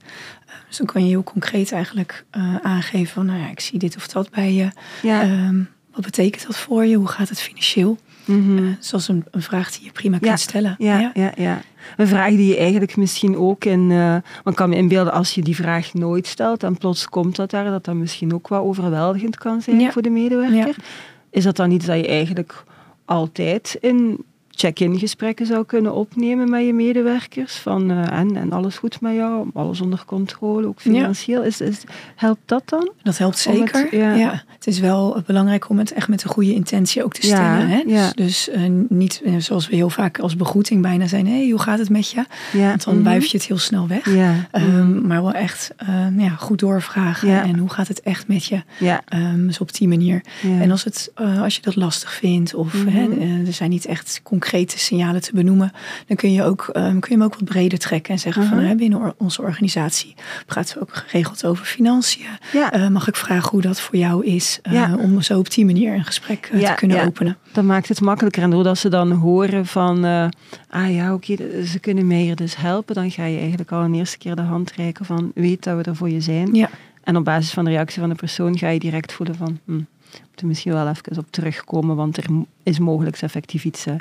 Uh, 0.48 0.54
dus 0.68 0.78
dan 0.78 0.86
kan 0.86 1.04
je 1.04 1.10
heel 1.10 1.24
concreet 1.24 1.72
eigenlijk 1.72 2.26
uh, 2.38 2.56
aangeven 2.56 3.14
van, 3.14 3.26
nou 3.26 3.40
ja, 3.40 3.50
ik 3.50 3.60
zie 3.60 3.80
dit 3.80 3.96
of 3.96 4.08
dat 4.08 4.30
bij 4.30 4.54
je. 4.54 4.70
Um, 5.06 5.70
wat 5.94 6.04
betekent 6.04 6.48
dat 6.48 6.58
voor 6.58 6.86
je? 6.86 6.96
Hoe 6.96 7.08
gaat 7.08 7.30
het 7.30 7.40
financieel? 7.40 7.98
Mm 8.26 8.58
-hmm. 8.58 8.78
zoals 8.80 9.08
een, 9.08 9.26
een, 9.32 9.42
vraag 9.42 9.72
die 9.72 9.86
je 9.86 9.92
prima 9.92 10.18
kunt 10.18 10.40
stellen. 10.40 10.76
Ja, 10.78 11.12
ja, 11.14 11.32
ja, 11.36 11.62
Een 11.98 12.08
vraag 12.08 12.30
die 12.30 12.48
je 12.48 12.58
eigenlijk 12.58 12.98
misschien 12.98 13.38
ook 13.38 13.66
in... 13.66 13.90
Uh, 13.90 14.16
man 14.44 14.54
kan 14.54 14.70
me 14.70 14.76
inbeelden 14.76 15.14
als 15.14 15.36
je 15.36 15.42
die 15.42 15.56
vraag 15.56 15.94
nooit 15.94 16.28
stelt 16.28 16.64
en 16.64 16.78
plots 16.78 17.10
komt 17.10 17.36
dat 17.36 17.50
daar, 17.50 17.66
dat 17.66 17.86
dat 17.86 17.96
misschien 17.96 18.34
ook 18.34 18.48
wat 18.48 18.62
overweldigend 18.62 19.38
kan 19.38 19.62
zijn 19.62 19.92
voor 19.92 20.02
de 20.02 20.10
medewerker. 20.10 20.76
Is 21.30 21.44
dat 21.44 21.56
dan 21.56 21.72
iets 21.72 21.86
dat 21.86 21.98
je 21.98 22.08
eigenlijk 22.08 22.64
altijd 23.06 23.78
in 23.82 24.26
check-in 24.60 25.00
gesprekken 25.00 25.46
zou 25.46 25.66
kunnen 25.66 25.94
opnemen 25.94 26.50
met 26.50 26.66
je 26.66 26.74
medewerkers. 26.74 27.56
Van, 27.56 27.92
uh, 27.92 28.12
en, 28.12 28.36
en 28.36 28.52
alles 28.52 28.78
goed 28.78 29.02
met 29.02 29.14
jou, 29.14 29.50
alles 29.54 29.82
onder 29.82 30.04
controle, 30.06 30.68
ook 30.68 30.82
financieel. 30.82 31.44
Is, 31.44 31.62
is, 31.62 31.84
helpt 32.16 32.42
dat 32.46 32.62
dan? 32.66 32.92
Dat 33.04 33.18
helpt 33.18 33.38
zeker. 33.38 33.82
Het, 33.82 33.92
ja. 33.92 34.44
het 34.48 34.68
is 34.68 34.80
wel 34.80 35.22
belangrijk 35.26 35.70
om 35.70 35.78
het 35.78 35.92
echt 35.92 36.08
met 36.08 36.24
een 36.24 36.30
goede 36.30 36.54
intentie 36.54 37.04
ook 37.04 37.14
te 37.14 37.22
stellen. 37.22 37.68
hè? 37.68 37.84
Dus, 37.86 38.14
dus 38.14 38.50
uh, 38.50 38.72
niet 38.90 39.22
uh, 39.24 39.34
zoals 39.38 39.68
we 39.70 39.76
heel 39.76 39.90
vaak 39.90 40.20
als 40.20 40.36
begroeting 40.36 40.82
bijna 40.82 41.08
zijn. 41.08 41.28
Hé, 41.28 41.38
hey, 41.38 41.50
hoe 41.50 41.62
gaat 41.62 41.80
het 41.80 41.90
met 41.90 42.10
je? 42.10 42.26
Want 42.54 42.84
dan 42.84 42.98
mm 42.98 43.04
wuif 43.04 43.26
je 43.26 43.38
het 43.38 43.46
heel 43.46 43.58
snel 43.58 43.88
weg. 43.88 44.06
Um, 44.52 45.08
maar 45.08 45.22
wel 45.22 45.34
echt 45.34 45.72
ja, 46.18 46.30
goed 46.30 46.60
doorvragen. 46.60 47.42
En 47.44 47.58
hoe 47.58 47.70
gaat 47.70 47.88
het 47.88 48.02
echt 48.02 48.28
met 48.28 48.46
je? 48.46 48.62
Um, 49.14 49.48
dus 49.48 49.60
op 49.60 49.74
die 49.74 49.88
manier. 49.88 50.22
En 50.60 50.72
als, 50.72 50.84
het, 50.84 51.12
als 51.42 51.56
je 51.56 51.62
dat 51.62 51.76
lastig 51.76 52.14
vindt 52.14 52.54
of 52.54 52.74
mm 52.74 52.88
hè, 52.90 53.08
er 53.46 53.54
zijn 53.54 53.70
niet 53.70 53.86
echt 53.86 54.20
concrete 54.24 54.49
signalen 54.76 55.22
te 55.22 55.32
benoemen, 55.34 55.72
dan 56.08 56.18
kun 56.18 56.32
je, 56.32 56.44
ook, 56.44 56.70
um, 56.74 57.00
kun 57.00 57.10
je 57.10 57.16
hem 57.16 57.24
ook 57.24 57.36
wat 57.36 57.44
breder 57.44 57.80
trekken 57.80 58.14
en 58.14 58.20
zeggen 58.20 58.46
van 58.46 58.60
uh-huh. 58.60 58.78
binnen 58.78 59.14
onze 59.18 59.42
organisatie 59.42 60.16
praten 60.46 60.76
we 60.76 60.82
ook 60.82 60.96
geregeld 60.96 61.46
over 61.46 61.66
financiën. 61.66 62.26
Ja. 62.54 62.76
Uh, 62.76 62.88
mag 62.88 63.08
ik 63.08 63.16
vragen 63.16 63.50
hoe 63.50 63.62
dat 63.62 63.82
voor 63.82 63.96
jou 63.96 64.26
is 64.26 64.60
uh, 64.72 64.94
om 64.98 65.22
zo 65.22 65.38
op 65.40 65.52
die 65.52 65.66
manier 65.66 65.94
een 65.94 66.06
gesprek 66.06 66.50
uh, 66.54 66.68
te 66.68 66.74
kunnen 66.76 67.06
openen? 67.06 67.38
Dat 67.52 67.64
maakt 67.64 67.88
het 67.88 68.02
makkelijker 68.02 68.44
en 68.44 68.50
doordat 68.50 68.78
ze 68.78 68.90
dan 68.90 69.12
horen 69.12 69.66
van 69.66 70.04
ah 70.70 70.94
ja 70.94 71.14
oké, 71.14 71.32
okay, 71.32 71.66
ze 71.66 71.80
kunnen 71.80 72.10
hier 72.10 72.36
dus 72.36 72.56
helpen, 72.56 72.96
dan 72.96 73.12
ga 73.12 73.26
je 73.26 73.38
eigenlijk 73.40 73.72
al 73.72 73.84
een 73.84 73.94
eerste 73.94 74.18
keer 74.18 74.36
de 74.36 74.42
hand 74.42 74.72
reiken 74.72 75.06
van 75.06 75.32
weet 75.36 75.64
dat 75.64 75.78
we 75.78 75.84
er 75.84 75.96
voor 75.96 76.10
je 76.10 76.22
zijn. 76.22 76.54
Ja. 76.54 76.70
En 77.04 77.16
op 77.16 77.24
basis 77.24 77.52
van 77.52 77.66
de 77.66 77.72
reactie 77.72 78.00
van 78.00 78.10
de 78.10 78.16
persoon 78.16 78.58
ga 78.58 78.70
je 78.70 78.80
direct 78.80 79.14
voelen 79.14 79.36
van 79.36 79.60
hm, 79.66 79.82
moeten 80.28 80.48
misschien 80.48 80.74
wel 80.74 80.88
even 80.88 81.18
op 81.18 81.28
terugkomen, 81.30 81.96
want 81.96 82.18
er 82.18 82.26
is 82.64 82.80
mogelijk 82.80 83.18
effectief 83.22 83.66
iets, 83.66 83.88
uh, 83.88 83.94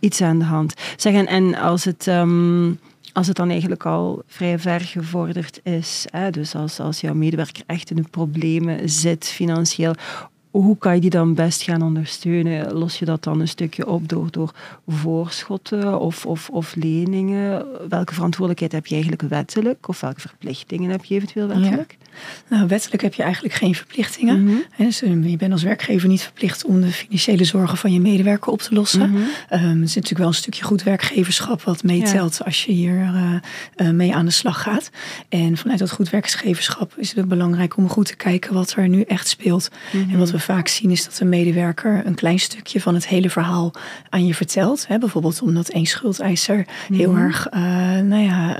iets 0.00 0.20
aan 0.20 0.38
de 0.38 0.44
hand. 0.44 0.74
Zeg, 0.96 1.14
en, 1.14 1.26
en 1.26 1.54
als 1.54 1.84
het... 1.84 2.06
Um, 2.06 2.78
als 3.12 3.26
het 3.26 3.36
dan 3.36 3.50
eigenlijk 3.50 3.86
al 3.86 4.22
vrij 4.26 4.58
ver 4.58 4.80
gevorderd 4.80 5.60
is, 5.62 6.06
hè, 6.10 6.30
dus 6.30 6.54
als, 6.54 6.80
als 6.80 7.00
jouw 7.00 7.14
medewerker 7.14 7.62
echt 7.66 7.90
in 7.90 7.96
de 7.96 8.08
problemen 8.10 8.90
zit 8.90 9.26
financieel, 9.26 9.94
hoe 10.52 10.78
kan 10.78 10.94
je 10.94 11.00
die 11.00 11.10
dan 11.10 11.34
best 11.34 11.62
gaan 11.62 11.82
ondersteunen? 11.82 12.72
Los 12.72 12.98
je 12.98 13.04
dat 13.04 13.22
dan 13.22 13.40
een 13.40 13.48
stukje 13.48 13.86
op 13.86 14.08
door, 14.08 14.30
door 14.30 14.54
voorschotten 14.86 16.00
of, 16.00 16.26
of, 16.26 16.50
of 16.50 16.74
leningen? 16.74 17.66
Welke 17.88 18.14
verantwoordelijkheid 18.14 18.72
heb 18.72 18.86
je 18.86 18.94
eigenlijk 18.94 19.22
wettelijk? 19.22 19.88
Of 19.88 20.00
welke 20.00 20.20
verplichtingen 20.20 20.90
heb 20.90 21.04
je 21.04 21.14
eventueel 21.14 21.46
wettelijk? 21.46 21.96
Nou, 22.48 22.66
wettelijk 22.66 23.02
heb 23.02 23.14
je 23.14 23.22
eigenlijk 23.22 23.54
geen 23.54 23.74
verplichtingen. 23.74 24.42
Mm 24.42 24.62
dus, 24.76 25.02
eh, 25.02 25.30
je 25.30 25.36
bent 25.36 25.52
als 25.52 25.62
werkgever 25.62 26.08
niet 26.08 26.22
verplicht 26.22 26.64
om 26.64 26.80
de 26.80 26.92
financiële 26.92 27.44
zorgen 27.44 27.78
van 27.78 27.92
je 27.92 28.00
medewerker 28.00 28.52
op 28.52 28.62
te 28.62 28.74
lossen. 28.74 29.10
Mm 29.10 29.20
het 29.48 29.60
is 29.60 29.94
natuurlijk 29.94 30.18
wel 30.18 30.28
een 30.28 30.34
stukje 30.34 30.64
goed 30.64 30.82
werkgeverschap 30.82 31.62
wat 31.62 31.82
meetelt 31.82 32.44
als 32.44 32.64
je 32.64 32.72
hier 32.72 32.94
uh, 32.94 33.34
uh, 33.76 33.90
mee 33.90 34.14
aan 34.14 34.24
de 34.24 34.30
slag 34.30 34.62
gaat. 34.62 34.90
En 35.28 35.56
vanuit 35.56 35.78
dat 35.78 35.90
goed 35.90 36.10
werkgeverschap 36.10 36.92
is 36.96 37.14
het 37.14 37.28
belangrijk 37.28 37.76
om 37.76 37.88
goed 37.88 38.06
te 38.06 38.16
kijken 38.16 38.54
wat 38.54 38.74
er 38.76 38.88
nu 38.88 39.02
echt 39.02 39.28
speelt. 39.28 39.68
En 39.92 40.18
wat 40.18 40.30
we 40.30 40.38
vaak 40.42 40.68
zien 40.68 40.90
is 40.90 41.04
dat 41.04 41.20
een 41.20 41.28
medewerker 41.28 42.02
een 42.06 42.14
klein 42.14 42.38
stukje 42.38 42.80
van 42.80 42.94
het 42.94 43.08
hele 43.08 43.30
verhaal 43.30 43.72
aan 44.08 44.26
je 44.26 44.34
vertelt. 44.34 44.86
Hè? 44.88 44.98
Bijvoorbeeld 44.98 45.42
omdat 45.42 45.68
één 45.68 45.86
schuldeiser 45.86 46.66
heel 46.92 47.16
erg 47.16 47.48
nou 48.04 48.22
ja, 48.22 48.56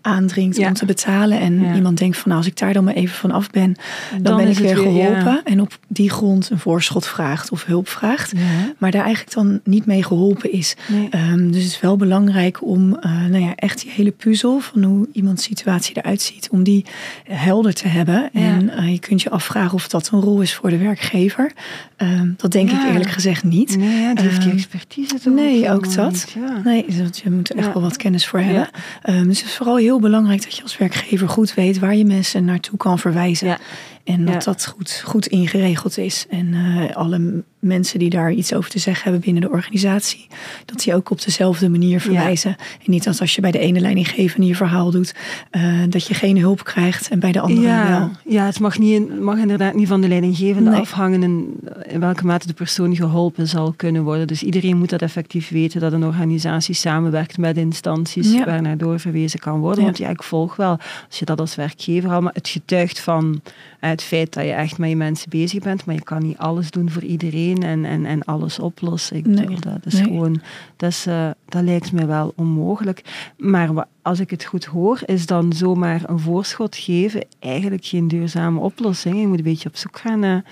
aandringt 0.00 0.58
om 0.58 0.72
te 0.72 0.84
betalen. 0.84 1.40
En 1.40 1.74
iemand 1.74 1.98
denkt 1.98 2.16
van 2.16 2.28
nou, 2.28 2.40
als 2.40 2.50
ik 2.50 2.58
daar 2.58 2.72
dan 2.72 2.84
maar 2.84 2.94
even 2.94 3.16
van 3.16 3.30
af 3.30 3.50
ben, 3.50 3.76
dan, 4.22 4.36
ben 4.36 4.48
ik 4.48 4.58
weer 4.58 4.76
geholpen. 4.76 5.40
En 5.44 5.60
op 5.60 5.78
die 5.88 6.10
grond 6.10 6.50
een 6.50 6.58
voorschot 6.58 7.06
vraagt 7.06 7.50
of 7.50 7.64
hulp 7.64 7.88
vraagt. 7.88 8.32
Maar 8.78 8.90
daar 8.90 9.04
eigenlijk 9.04 9.34
dan 9.34 9.60
niet 9.64 9.86
mee 9.86 10.02
geholpen 10.02 10.52
is. 10.52 10.76
Ehm, 11.10 11.50
dus 11.50 11.62
het 11.62 11.72
is 11.72 11.80
wel 11.80 11.96
belangrijk 11.96 12.64
om 12.64 12.88
nou 13.30 13.38
ja, 13.38 13.54
echt 13.54 13.82
die 13.82 13.90
hele 13.90 14.10
puzzel 14.10 14.60
van 14.60 14.82
hoe 14.82 15.08
iemands 15.12 15.44
situatie 15.44 15.96
eruit 15.96 16.22
ziet, 16.22 16.48
om 16.50 16.62
die 16.62 16.84
helder 17.24 17.74
te 17.74 17.88
hebben. 17.88 18.30
En 18.32 18.90
je 18.90 18.98
kunt 18.98 19.22
je 19.22 19.30
afvragen 19.30 19.74
of 19.74 19.88
dat 19.88 20.10
een 20.12 20.20
rol 20.20 20.40
is 20.40 20.54
voor 20.54 20.70
de 20.70 20.73
werkgever. 20.78 21.52
Ehm, 21.96 22.30
dat 22.36 22.52
denk 22.52 22.70
ik 22.70 22.82
eerlijk 22.82 23.10
gezegd 23.10 23.44
niet. 23.44 23.76
Nee, 23.76 24.00
ja, 24.00 24.14
die 24.14 24.24
heeft 24.24 24.40
die 24.40 24.48
ehm, 24.48 24.58
expertise 24.58 25.20
toch 25.20 25.34
Nee, 25.34 25.70
ook 25.70 25.94
dat. 25.94 26.36
Nee, 26.64 26.84
je 26.88 27.30
moet 27.30 27.50
er 27.50 27.56
echt 27.56 27.72
wel 27.72 27.82
wat 27.82 27.96
kennis 27.96 28.26
voor 28.26 28.40
hebben. 28.40 28.68
dus 29.02 29.38
het 29.38 29.48
is 29.48 29.56
vooral 29.56 29.76
heel 29.76 30.00
belangrijk 30.00 30.42
dat 30.42 30.56
je 30.56 30.62
als 30.62 30.78
werkgever 30.78 31.28
goed 31.28 31.54
weet 31.54 31.78
waar 31.78 31.96
je 31.96 32.04
mensen 32.04 32.44
naartoe 32.44 32.78
kan 32.78 32.98
verwijzen. 32.98 33.58
En 34.04 34.24
dat 34.24 34.44
dat 34.44 34.66
goed, 34.66 35.02
goed 35.04 35.26
ingeregeld 35.26 35.98
is. 35.98 36.26
En 36.28 36.46
uh, 36.52 36.96
alle 36.96 37.44
mensen 37.64 37.98
die 37.98 38.10
daar 38.10 38.32
iets 38.32 38.54
over 38.54 38.70
te 38.70 38.78
zeggen 38.78 39.02
hebben 39.02 39.20
binnen 39.20 39.42
de 39.42 39.50
organisatie, 39.50 40.26
dat 40.64 40.78
die 40.78 40.94
ook 40.94 41.10
op 41.10 41.22
dezelfde 41.22 41.68
manier 41.68 42.00
verwijzen. 42.00 42.56
En 42.84 42.90
niet 42.90 43.06
als 43.06 43.20
als 43.20 43.34
je 43.34 43.40
bij 43.40 43.50
de 43.50 43.58
ene 43.58 43.80
leidinggevende 43.80 44.46
je 44.46 44.54
verhaal 44.54 44.90
doet, 44.90 45.14
uh, 45.52 45.82
dat 45.88 46.06
je 46.06 46.14
geen 46.14 46.38
hulp 46.38 46.64
krijgt 46.64 47.08
en 47.08 47.18
bij 47.18 47.32
de 47.32 47.40
andere 47.40 47.66
ja. 47.66 47.88
wel. 47.88 48.10
Ja, 48.24 48.46
het 48.46 48.60
mag, 48.60 48.78
niet, 48.78 49.20
mag 49.20 49.38
inderdaad 49.38 49.74
niet 49.74 49.88
van 49.88 50.00
de 50.00 50.08
leidinggevende 50.08 50.76
afhangen 50.76 51.22
in, 51.22 51.60
in, 51.86 52.00
welke 52.00 52.26
mate 52.26 52.46
de 52.46 52.52
persoon 52.52 52.96
geholpen 52.96 53.48
zal 53.48 53.72
kunnen 53.76 54.02
worden. 54.02 54.26
Dus 54.26 54.42
iedereen 54.42 54.76
moet 54.76 54.90
dat 54.90 55.02
effectief 55.02 55.48
weten, 55.48 55.80
dat 55.80 55.92
een 55.92 56.04
organisatie 56.04 56.74
samenwerkt 56.74 57.38
met 57.38 57.56
instanties 57.56 58.32
ja. 58.32 58.44
waar 58.44 58.62
naar 58.62 58.76
doorverwezen 58.76 59.40
kan 59.40 59.60
worden. 59.60 59.84
Want 59.84 59.98
ja, 59.98 60.08
ik 60.08 60.22
volg 60.22 60.56
wel, 60.56 60.78
als 61.08 61.18
je 61.18 61.24
dat 61.24 61.40
als 61.40 61.54
werkgever 61.54 62.10
al, 62.10 62.20
maar 62.20 62.32
het 62.34 62.48
getuigt 62.48 63.00
van 63.00 63.40
het 63.80 64.02
feit 64.02 64.32
dat 64.32 64.44
je 64.44 64.52
echt 64.52 64.78
met 64.78 64.88
je 64.88 64.96
mensen 64.96 65.30
bezig 65.30 65.62
bent, 65.62 65.84
maar 65.84 65.94
je 65.94 66.02
kan 66.02 66.22
niet 66.22 66.38
alles 66.38 66.70
doen 66.70 66.90
voor 66.90 67.02
iedereen 67.02 67.53
en, 67.62 67.84
en, 67.84 68.06
en 68.06 68.24
alles 68.24 68.58
oplossen. 68.58 69.16
Ik 69.16 69.26
nee, 69.26 69.58
dat 69.60 69.86
is 69.86 70.00
gewoon, 70.00 70.40
dat, 70.76 70.90
is, 70.90 71.06
uh, 71.06 71.30
dat 71.48 71.62
lijkt 71.62 71.92
me 71.92 72.06
wel 72.06 72.32
onmogelijk. 72.36 73.02
Maar 73.36 73.86
als 74.02 74.20
ik 74.20 74.30
het 74.30 74.44
goed 74.44 74.64
hoor, 74.64 75.00
is 75.04 75.26
dan 75.26 75.52
zomaar 75.52 76.02
een 76.06 76.20
voorschot 76.20 76.76
geven 76.76 77.24
eigenlijk 77.38 77.84
geen 77.84 78.08
duurzame 78.08 78.60
oplossing. 78.60 79.20
Je 79.20 79.26
moet 79.26 79.38
een 79.38 79.44
beetje 79.44 79.68
op 79.68 79.76
zoek 79.76 79.98
gaan 79.98 80.18
naar, 80.18 80.44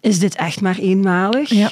is 0.00 0.18
dit 0.18 0.34
echt 0.34 0.60
maar 0.60 0.78
eenmalig? 0.78 1.48
Ja. 1.48 1.70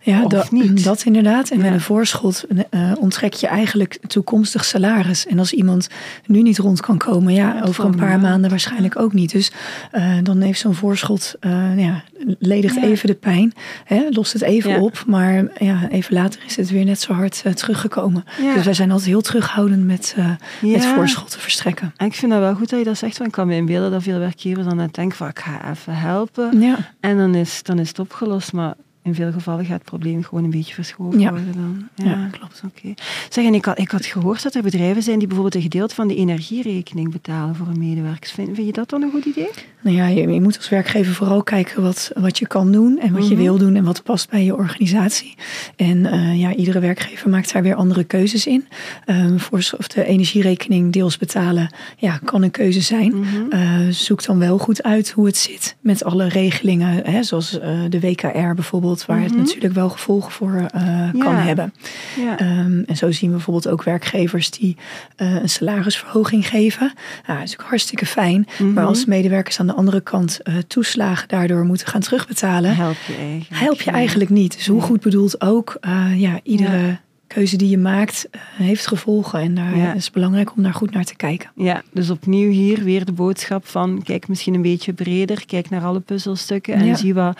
Ja, 0.00 0.26
dat, 0.26 0.50
dat, 0.82 1.02
inderdaad. 1.04 1.50
En 1.50 1.60
met 1.60 1.72
een 1.72 1.80
voorschot 1.80 2.44
uh, 2.70 2.92
onttrek 2.98 3.34
je 3.34 3.46
eigenlijk 3.46 3.98
toekomstig 4.06 4.64
salaris. 4.64 5.26
En 5.26 5.38
als 5.38 5.52
iemand 5.52 5.88
nu 6.26 6.42
niet 6.42 6.58
rond 6.58 6.80
kan 6.80 6.98
komen, 6.98 7.32
ja, 7.32 7.62
over 7.66 7.84
een 7.84 7.96
paar 7.96 8.20
maanden 8.20 8.50
waarschijnlijk 8.50 9.00
ook 9.00 9.12
niet. 9.12 9.32
Dus 9.32 9.52
uh, 9.92 10.16
dan 10.22 10.40
heeft 10.40 10.60
zo'n 10.60 10.74
voorschot, 10.74 11.34
uh, 11.40 11.78
ja, 11.78 12.02
ledigt 12.38 12.76
even 12.76 13.06
de 13.06 13.14
pijn, 13.14 13.52
hè, 13.84 14.06
lost 14.10 14.32
het 14.32 14.42
even 14.42 14.80
op. 14.80 15.04
Maar 15.06 15.44
ja, 15.58 15.88
even 15.88 16.14
later 16.14 16.40
is 16.46 16.56
het 16.56 16.70
weer 16.70 16.84
net 16.84 17.00
zo 17.00 17.12
hard 17.12 17.42
teruggekomen. 17.54 18.24
Dus 18.54 18.64
wij 18.64 18.74
zijn 18.74 18.90
altijd 18.90 19.08
heel 19.08 19.20
terughoudend 19.20 19.84
met, 19.84 20.16
met 20.60 20.84
voorschotten 20.84 21.40
verstrekken. 21.40 21.92
En 21.96 22.06
ik 22.06 22.14
vind 22.14 22.32
dat 22.32 22.40
wel 22.40 22.54
goed 22.54 22.70
dat 22.70 22.78
je 22.78 22.84
dat 22.84 22.98
zegt. 22.98 23.18
Want 23.18 23.30
ik 23.30 23.36
kan 23.36 23.46
me 23.46 23.54
inbeelden 23.54 23.90
dat 23.90 24.02
veel 24.02 24.18
werkgevers 24.18 24.66
dan 24.66 24.88
denken 24.90 25.16
van 25.16 25.28
ik 25.28 25.38
ga 25.38 25.70
even 25.70 25.96
helpen. 25.96 26.76
En 27.00 27.16
dan 27.16 27.34
is, 27.34 27.62
dan 27.62 27.78
is 27.78 27.88
het 27.88 27.98
opgelost. 27.98 28.52
Maar 28.52 28.74
in 29.06 29.14
veel 29.14 29.32
gevallen 29.32 29.64
gaat 29.64 29.74
het 29.74 29.84
probleem 29.84 30.22
gewoon 30.22 30.44
een 30.44 30.50
beetje 30.50 30.74
verschoven 30.74 31.18
worden 31.18 31.52
dan. 31.54 32.06
Ja, 32.06 32.28
klopt. 32.30 32.62
Oké. 32.64 32.94
Zeg, 33.28 33.44
en 33.44 33.54
ik 33.54 33.64
had, 33.64 33.78
ik 33.78 33.90
had 33.90 34.06
gehoord 34.06 34.42
dat 34.42 34.54
er 34.54 34.62
bedrijven 34.62 35.02
zijn 35.02 35.18
die 35.18 35.26
bijvoorbeeld 35.26 35.56
een 35.56 35.70
gedeelte 35.70 35.94
van 35.94 36.08
de 36.08 36.14
energierekening 36.14 37.12
betalen 37.12 37.54
voor 37.54 37.66
hun 37.66 37.78
medewerkers. 37.78 38.32
Vind, 38.32 38.54
vind 38.54 38.66
je 38.66 38.72
dat 38.72 38.90
dan 38.90 39.02
een 39.02 39.10
goed 39.10 39.24
idee? 39.24 39.48
Nou 39.82 39.96
ja, 39.96 40.06
je, 40.06 40.28
je, 40.28 40.40
moet 40.40 40.56
als 40.56 40.68
werkgever 40.68 41.14
vooral 41.14 41.42
kijken 41.42 41.82
wat, 41.82 42.10
wat 42.14 42.38
je 42.38 42.46
kan 42.46 42.72
doen 42.72 42.98
en 42.98 43.12
wat 43.12 43.28
je 43.28 43.34
mhm. 43.34 43.42
wil 43.42 43.58
doen 43.58 43.76
en 43.76 43.84
wat 43.84 44.02
past 44.02 44.30
bij 44.30 44.44
je 44.44 44.56
organisatie. 44.56 45.34
En 45.76 45.96
uh, 45.96 46.40
ja, 46.40 46.54
iedere 46.54 46.80
werkgever 46.80 47.30
maakt 47.30 47.52
daar 47.52 47.62
weer 47.62 47.74
andere 47.74 48.04
keuzes 48.04 48.46
in. 48.46 48.66
Um, 49.06 49.40
voor 49.40 49.58
of 49.78 49.88
de 49.88 50.04
energierekening 50.04 50.92
deels 50.92 51.18
betalen, 51.18 51.74
ja, 51.96 52.20
kan 52.24 52.42
een 52.42 52.50
keuze 52.50 52.80
zijn. 52.80 53.14
Mm 53.14 53.24
uh, 53.50 53.88
zoek 53.90 54.24
dan 54.24 54.38
wel 54.38 54.58
goed 54.58 54.82
uit 54.82 55.10
hoe 55.10 55.26
het 55.26 55.36
zit 55.36 55.76
met 55.80 56.04
alle 56.04 56.28
regelingen, 56.28 57.10
hè, 57.10 57.22
zoals 57.22 57.58
uh, 57.58 57.80
de 57.88 58.00
WKR 58.00 58.54
bijvoorbeeld 58.54 58.95
waar 59.04 59.20
het 59.20 59.30
mhm. 59.30 59.40
natuurlijk 59.40 59.74
wel 59.74 59.88
gevolgen 59.88 60.32
voor 60.32 60.68
uh, 60.76 61.10
kan 61.18 61.34
hebben. 61.34 61.74
Ja. 62.16 62.40
Um, 62.40 62.84
en 62.86 62.96
zo 62.96 63.12
zien 63.12 63.30
we 63.30 63.36
bijvoorbeeld 63.36 63.68
ook 63.68 63.82
werkgevers 63.82 64.50
die 64.50 64.76
uh, 65.16 65.34
een 65.34 65.48
salarisverhoging 65.48 66.48
geven. 66.48 66.92
Nou, 67.26 67.38
dat 67.38 67.48
is 67.48 67.58
ook 67.60 67.66
hartstikke 67.66 68.06
fijn. 68.06 68.46
Maar 68.58 68.68
mhm. 68.68 68.84
als 68.84 69.04
medewerkers 69.04 69.60
aan 69.60 69.66
de 69.66 69.74
andere 69.74 70.00
kant 70.00 70.40
uh, 70.44 70.54
toeslagen 70.66 71.28
daardoor 71.28 71.64
moeten 71.64 71.86
gaan 71.86 72.00
terugbetalen, 72.00 72.76
help 72.76 72.96
je 73.06 73.16
eigenlijk, 73.16 73.60
help 73.60 73.80
je 73.80 73.90
eigenlijk 73.90 74.30
niet. 74.30 74.56
Dus 74.56 74.66
hoe 74.66 74.80
goed 74.80 75.00
bedoeld 75.00 75.40
ook, 75.40 75.78
ja, 76.14 76.40
iedere 76.42 76.98
keuze 77.26 77.56
die 77.56 77.68
je 77.68 77.78
maakt 77.78 78.28
heeft 78.38 78.86
gevolgen. 78.86 79.40
En 79.40 79.54
daar 79.54 79.76
ja. 79.76 79.94
is 79.94 80.04
het 80.04 80.12
belangrijk 80.12 80.56
om 80.56 80.62
daar 80.62 80.74
goed 80.74 80.90
naar 80.90 81.04
te 81.04 81.16
kijken. 81.16 81.50
Ja, 81.54 81.82
dus 81.92 82.10
opnieuw 82.10 82.50
hier 82.50 82.84
weer 82.84 83.04
de 83.04 83.12
boodschap 83.12 83.66
van 83.66 84.02
kijk 84.04 84.28
misschien 84.28 84.54
een 84.54 84.62
beetje 84.62 84.92
breder, 84.92 85.46
kijk 85.46 85.70
naar 85.70 85.84
alle 85.84 86.00
puzzelstukken 86.00 86.74
en 86.74 86.96
zie 86.96 87.14
wat 87.14 87.38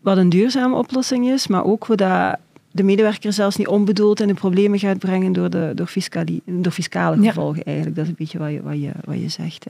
wat 0.00 0.16
een 0.16 0.28
duurzame 0.28 0.76
oplossing 0.76 1.28
is, 1.28 1.46
maar 1.46 1.64
ook 1.64 1.86
hoe 1.86 1.96
dat 1.96 2.36
de 2.72 2.82
medewerker 2.82 3.32
zelfs 3.32 3.56
niet 3.56 3.66
onbedoeld 3.66 4.20
in 4.20 4.28
de 4.28 4.34
problemen 4.34 4.78
gaat 4.78 4.98
brengen 4.98 5.32
door, 5.32 5.50
de, 5.50 5.72
door, 5.74 5.86
fiscale, 5.86 6.40
door 6.44 6.72
fiscale 6.72 7.26
gevolgen 7.26 7.62
eigenlijk. 7.64 7.96
Dat 7.96 8.04
is 8.04 8.10
een 8.10 8.16
beetje 8.18 8.38
wat 8.38 8.50
je, 8.50 8.62
wat 8.62 8.80
je, 8.80 8.90
wat 9.04 9.20
je 9.20 9.28
zegt. 9.28 9.66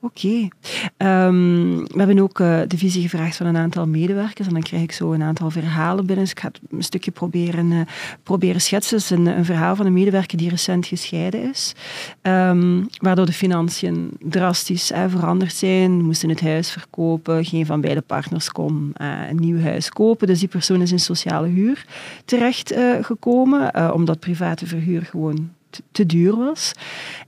Oké. 0.00 0.48
Ehm, 0.96 1.76
we 1.76 1.98
hebben 1.98 2.18
ook 2.18 2.38
uh, 2.38 2.60
de 2.66 2.78
visie 2.78 3.02
gevraagd 3.02 3.36
van 3.36 3.46
een 3.46 3.56
aantal 3.56 3.86
medewerkers 3.86 4.46
en 4.48 4.52
dan 4.52 4.62
krijg 4.62 4.82
ik 4.82 4.92
zo 4.92 5.12
een 5.12 5.22
aantal 5.22 5.50
verhalen 5.50 6.06
binnen. 6.06 6.24
Dus 6.24 6.34
ik 6.34 6.40
ga 6.40 6.48
het 6.48 6.60
een 6.70 6.82
stukje 6.82 7.10
proberen, 7.10 7.70
uh, 7.70 7.80
proberen 8.22 8.60
schetsen. 8.60 8.96
Dus 8.96 9.10
een, 9.10 9.26
een, 9.26 9.44
verhaal 9.44 9.76
van 9.76 9.86
een 9.86 9.92
medewerker 9.92 10.38
die 10.38 10.50
recent 10.50 10.86
gescheiden 10.86 11.50
is, 11.50 11.74
um, 12.22 12.86
waardoor 12.98 13.26
de 13.26 13.32
financiën 13.32 14.10
drastisch 14.20 14.92
uh, 14.92 15.04
veranderd 15.08 15.54
zijn. 15.54 16.04
Moesten 16.04 16.28
het 16.28 16.40
huis 16.40 16.70
verkopen, 16.70 17.44
geen 17.44 17.66
van 17.66 17.80
beide 17.80 18.00
partners 18.00 18.50
kon 18.50 18.92
een 18.94 19.36
nieuw 19.36 19.60
huis 19.60 19.88
kopen. 19.88 20.26
Dus 20.26 20.38
die 20.38 20.48
persoon 20.48 20.82
is 20.82 20.92
in 20.92 21.00
sociale 21.00 21.48
huur 21.48 21.84
terecht 22.24 22.72
uh, 22.72 22.94
gekomen, 23.00 23.72
uh, 23.76 23.90
omdat 23.94 24.20
private 24.20 24.66
verhuur 24.66 25.02
gewoon 25.02 25.50
te 25.92 26.06
duur 26.06 26.36
was. 26.36 26.72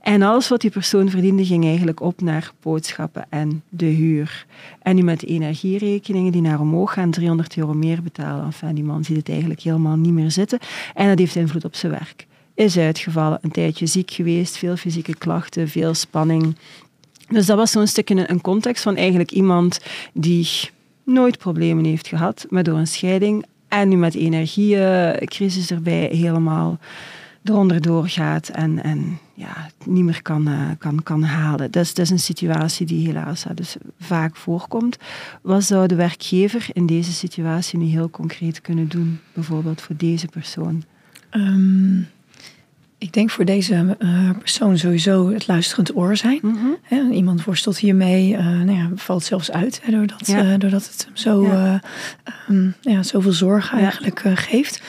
En 0.01 0.21
alles 0.21 0.47
wat 0.47 0.61
die 0.61 0.69
persoon 0.69 1.09
verdiende 1.09 1.45
ging 1.45 1.65
eigenlijk 1.65 2.01
op 2.01 2.21
naar 2.21 2.51
boodschappen 2.61 3.25
en 3.29 3.63
de 3.69 3.85
huur. 3.85 4.45
En 4.81 4.95
nu 4.95 5.01
met 5.01 5.19
de 5.19 5.27
energierekeningen 5.27 6.31
die 6.31 6.41
naar 6.41 6.59
omhoog 6.59 6.93
gaan, 6.93 7.11
300 7.11 7.57
euro 7.57 7.73
meer 7.73 8.03
betalen. 8.03 8.45
Enfin, 8.45 8.75
die 8.75 8.83
man 8.83 9.03
ziet 9.03 9.17
het 9.17 9.29
eigenlijk 9.29 9.61
helemaal 9.61 9.95
niet 9.95 10.13
meer 10.13 10.31
zitten. 10.31 10.59
En 10.93 11.07
dat 11.07 11.19
heeft 11.19 11.35
invloed 11.35 11.65
op 11.65 11.75
zijn 11.75 11.91
werk. 11.91 12.27
Is 12.53 12.77
uitgevallen, 12.77 13.39
een 13.41 13.51
tijdje 13.51 13.85
ziek 13.85 14.11
geweest, 14.11 14.57
veel 14.57 14.75
fysieke 14.75 15.15
klachten, 15.15 15.69
veel 15.69 15.93
spanning. 15.93 16.55
Dus 17.27 17.45
dat 17.45 17.57
was 17.57 17.71
zo'n 17.71 17.87
stukje 17.87 18.29
een 18.29 18.41
context 18.41 18.83
van 18.83 18.95
eigenlijk 18.95 19.31
iemand 19.31 19.79
die 20.13 20.47
nooit 21.03 21.37
problemen 21.37 21.85
heeft 21.85 22.07
gehad, 22.07 22.45
maar 22.49 22.63
door 22.63 22.77
een 22.77 22.87
scheiding 22.87 23.45
en 23.73 23.89
nu 23.89 23.95
met 23.95 24.15
energiecrisis 24.15 25.71
erbij 25.71 26.09
helemaal 26.11 26.79
eronder 27.43 27.81
doorgaat 27.81 28.47
en, 28.47 28.83
en 28.83 29.19
ja, 29.33 29.53
het 29.55 29.87
niet 29.87 30.03
meer 30.03 30.21
kan, 30.21 30.49
uh, 30.49 30.69
kan, 30.77 31.03
kan 31.03 31.23
halen. 31.23 31.71
Dat 31.71 31.83
is, 31.83 31.93
dat 31.93 32.05
is 32.05 32.11
een 32.11 32.19
situatie 32.19 32.85
die 32.85 33.07
helaas 33.07 33.45
dus 33.55 33.75
vaak 33.99 34.35
voorkomt. 34.35 34.97
Wat 35.41 35.63
zou 35.63 35.87
de 35.87 35.95
werkgever 35.95 36.67
in 36.73 36.85
deze 36.85 37.11
situatie 37.11 37.79
nu 37.79 37.85
heel 37.85 38.09
concreet 38.09 38.61
kunnen 38.61 38.87
doen, 38.87 39.19
bijvoorbeeld 39.33 39.81
voor 39.81 39.95
deze 39.95 40.27
persoon? 40.27 40.83
Um, 41.31 42.07
ik 43.03 43.13
denk 43.13 43.29
voor 43.29 43.45
deze 43.45 43.97
uh, 43.99 44.29
persoon 44.39 44.77
sowieso 44.77 45.29
het 45.29 45.47
luisterend 45.47 45.95
oor 45.95 46.17
zijn. 46.17 46.39
Mm 46.41 46.71
iemand 47.11 47.43
worstelt 47.43 47.77
hiermee, 47.77 48.31
uh, 48.31 48.45
nou 48.45 48.71
ja, 48.71 48.89
valt 48.95 49.23
zelfs 49.23 49.51
uit 49.51 49.81
doordat, 49.89 50.27
ja. 50.27 50.57
doordat 50.57 50.87
het 50.87 51.05
hem 51.05 51.17
zo, 51.17 51.43
ja. 51.43 51.81
Um, 52.49 52.73
ja 52.81 53.03
zoveel 53.03 53.31
zorgen 53.31 53.77
eigenlijk 53.77 54.21
geeft. 54.23 54.81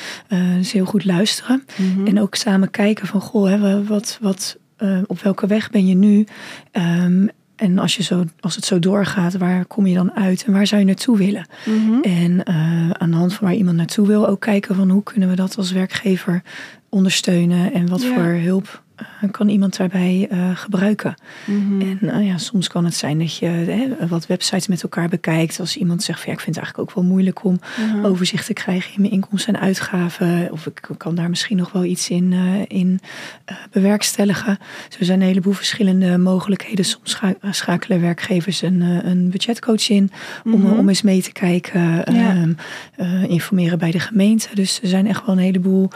dus 0.56 0.73
heel 0.73 0.85
goed 0.85 1.04
luisteren. 1.04 1.64
Mhm. 1.76 2.06
En 2.06 2.21
ook 2.21 2.35
samen 2.35 2.71
kijken 2.71 3.06
van, 3.06 3.21
goh, 3.21 3.49
hè, 3.49 3.85
wat, 3.85 4.18
wat, 4.21 4.59
op 5.06 5.21
welke 5.21 5.47
weg 5.47 5.71
ben 5.71 5.87
je 5.87 5.94
nu? 5.94 6.26
Um, 6.73 7.30
en 7.56 7.78
als, 7.78 7.97
je 7.97 8.02
zo, 8.02 8.25
als 8.40 8.54
het 8.54 8.64
zo 8.64 8.78
doorgaat, 8.78 9.37
waar 9.37 9.64
kom 9.64 9.87
je 9.87 9.94
dan 9.94 10.12
uit 10.12 10.44
en 10.44 10.52
waar 10.52 10.66
zou 10.66 10.80
je 10.80 10.87
naartoe 10.87 11.16
willen? 11.16 11.47
Mhm. 11.64 12.00
En 12.02 12.30
uh, 12.49 12.90
aan 12.90 13.11
de 13.11 13.16
hand 13.16 13.35
van 13.35 13.47
waar 13.47 13.56
iemand 13.56 13.76
naartoe 13.76 14.06
wil, 14.06 14.28
ook 14.28 14.40
kijken 14.40 14.75
van 14.75 14.90
hoe 14.90 15.02
kunnen 15.02 15.28
we 15.28 15.37
dat 15.37 15.56
als 15.56 15.73
werkgever 15.73 16.42
ondersteunen 16.95 17.73
en 17.73 17.89
wat 17.89 18.05
voor 18.05 18.23
hulp 18.23 18.84
kan 19.31 19.49
iemand 19.49 19.77
daarbij 19.77 20.29
uh, 20.33 20.57
gebruiken. 20.57 21.15
Mhm. 21.45 21.81
En 21.81 21.99
uh, 22.03 22.27
ja, 22.27 22.39
soms 22.39 22.69
kan 22.69 22.85
het 22.85 22.95
zijn 22.95 23.19
dat 23.19 23.37
je 23.37 23.47
hè, 23.47 24.07
wat 24.09 24.27
websites 24.27 24.67
met 24.67 24.83
elkaar 24.83 25.09
bekijkt. 25.09 25.61
Als 25.61 25.77
iemand 25.77 26.03
zegt 26.03 26.19
van 26.19 26.29
ja, 26.29 26.35
ik 26.35 26.41
vind 26.41 26.57
het 26.57 26.65
eigenlijk 26.65 26.91
ook 26.91 26.97
wel 26.97 27.11
moeilijk 27.13 27.45
om 27.45 27.59
overzicht 28.03 28.47
te 28.47 28.53
krijgen 28.53 28.95
in 28.95 29.01
mijn 29.01 29.13
inkomsten 29.13 29.55
en 29.55 29.61
uitgaven. 29.61 30.49
Of 30.53 30.67
ik 30.67 30.89
kan 30.97 31.15
daar 31.15 31.29
misschien 31.29 31.57
nog 31.57 31.73
wel 31.73 31.85
iets 31.85 32.11
in, 32.11 32.33
in 32.69 33.01
bewerkstelligen. 33.71 34.59
Dus 34.89 34.99
er 34.99 35.05
zijn 35.05 35.21
een 35.21 35.27
heleboel 35.27 35.53
verschillende 35.53 36.19
mogelijkheden. 36.19 36.85
Soms 36.85 37.21
schakelen 37.51 38.01
werkgevers 38.01 38.63
een, 38.63 38.81
een 38.81 39.31
budgetcoach 39.31 39.89
in 39.89 40.11
om, 40.45 40.61
mhm. 40.61 40.79
om 40.79 40.89
eens 40.89 41.03
mee 41.03 41.23
te 41.23 41.33
kijken. 41.33 42.05
Ehm, 42.05 42.53
informeren 43.29 43.79
bij 43.79 43.91
de 43.91 44.01
gemeente. 44.01 44.49
Dus 44.55 44.81
er 44.83 44.89
zijn 44.89 45.07
echt 45.07 45.27
wel 45.27 45.35
een 45.35 45.43
heleboel 45.43 45.91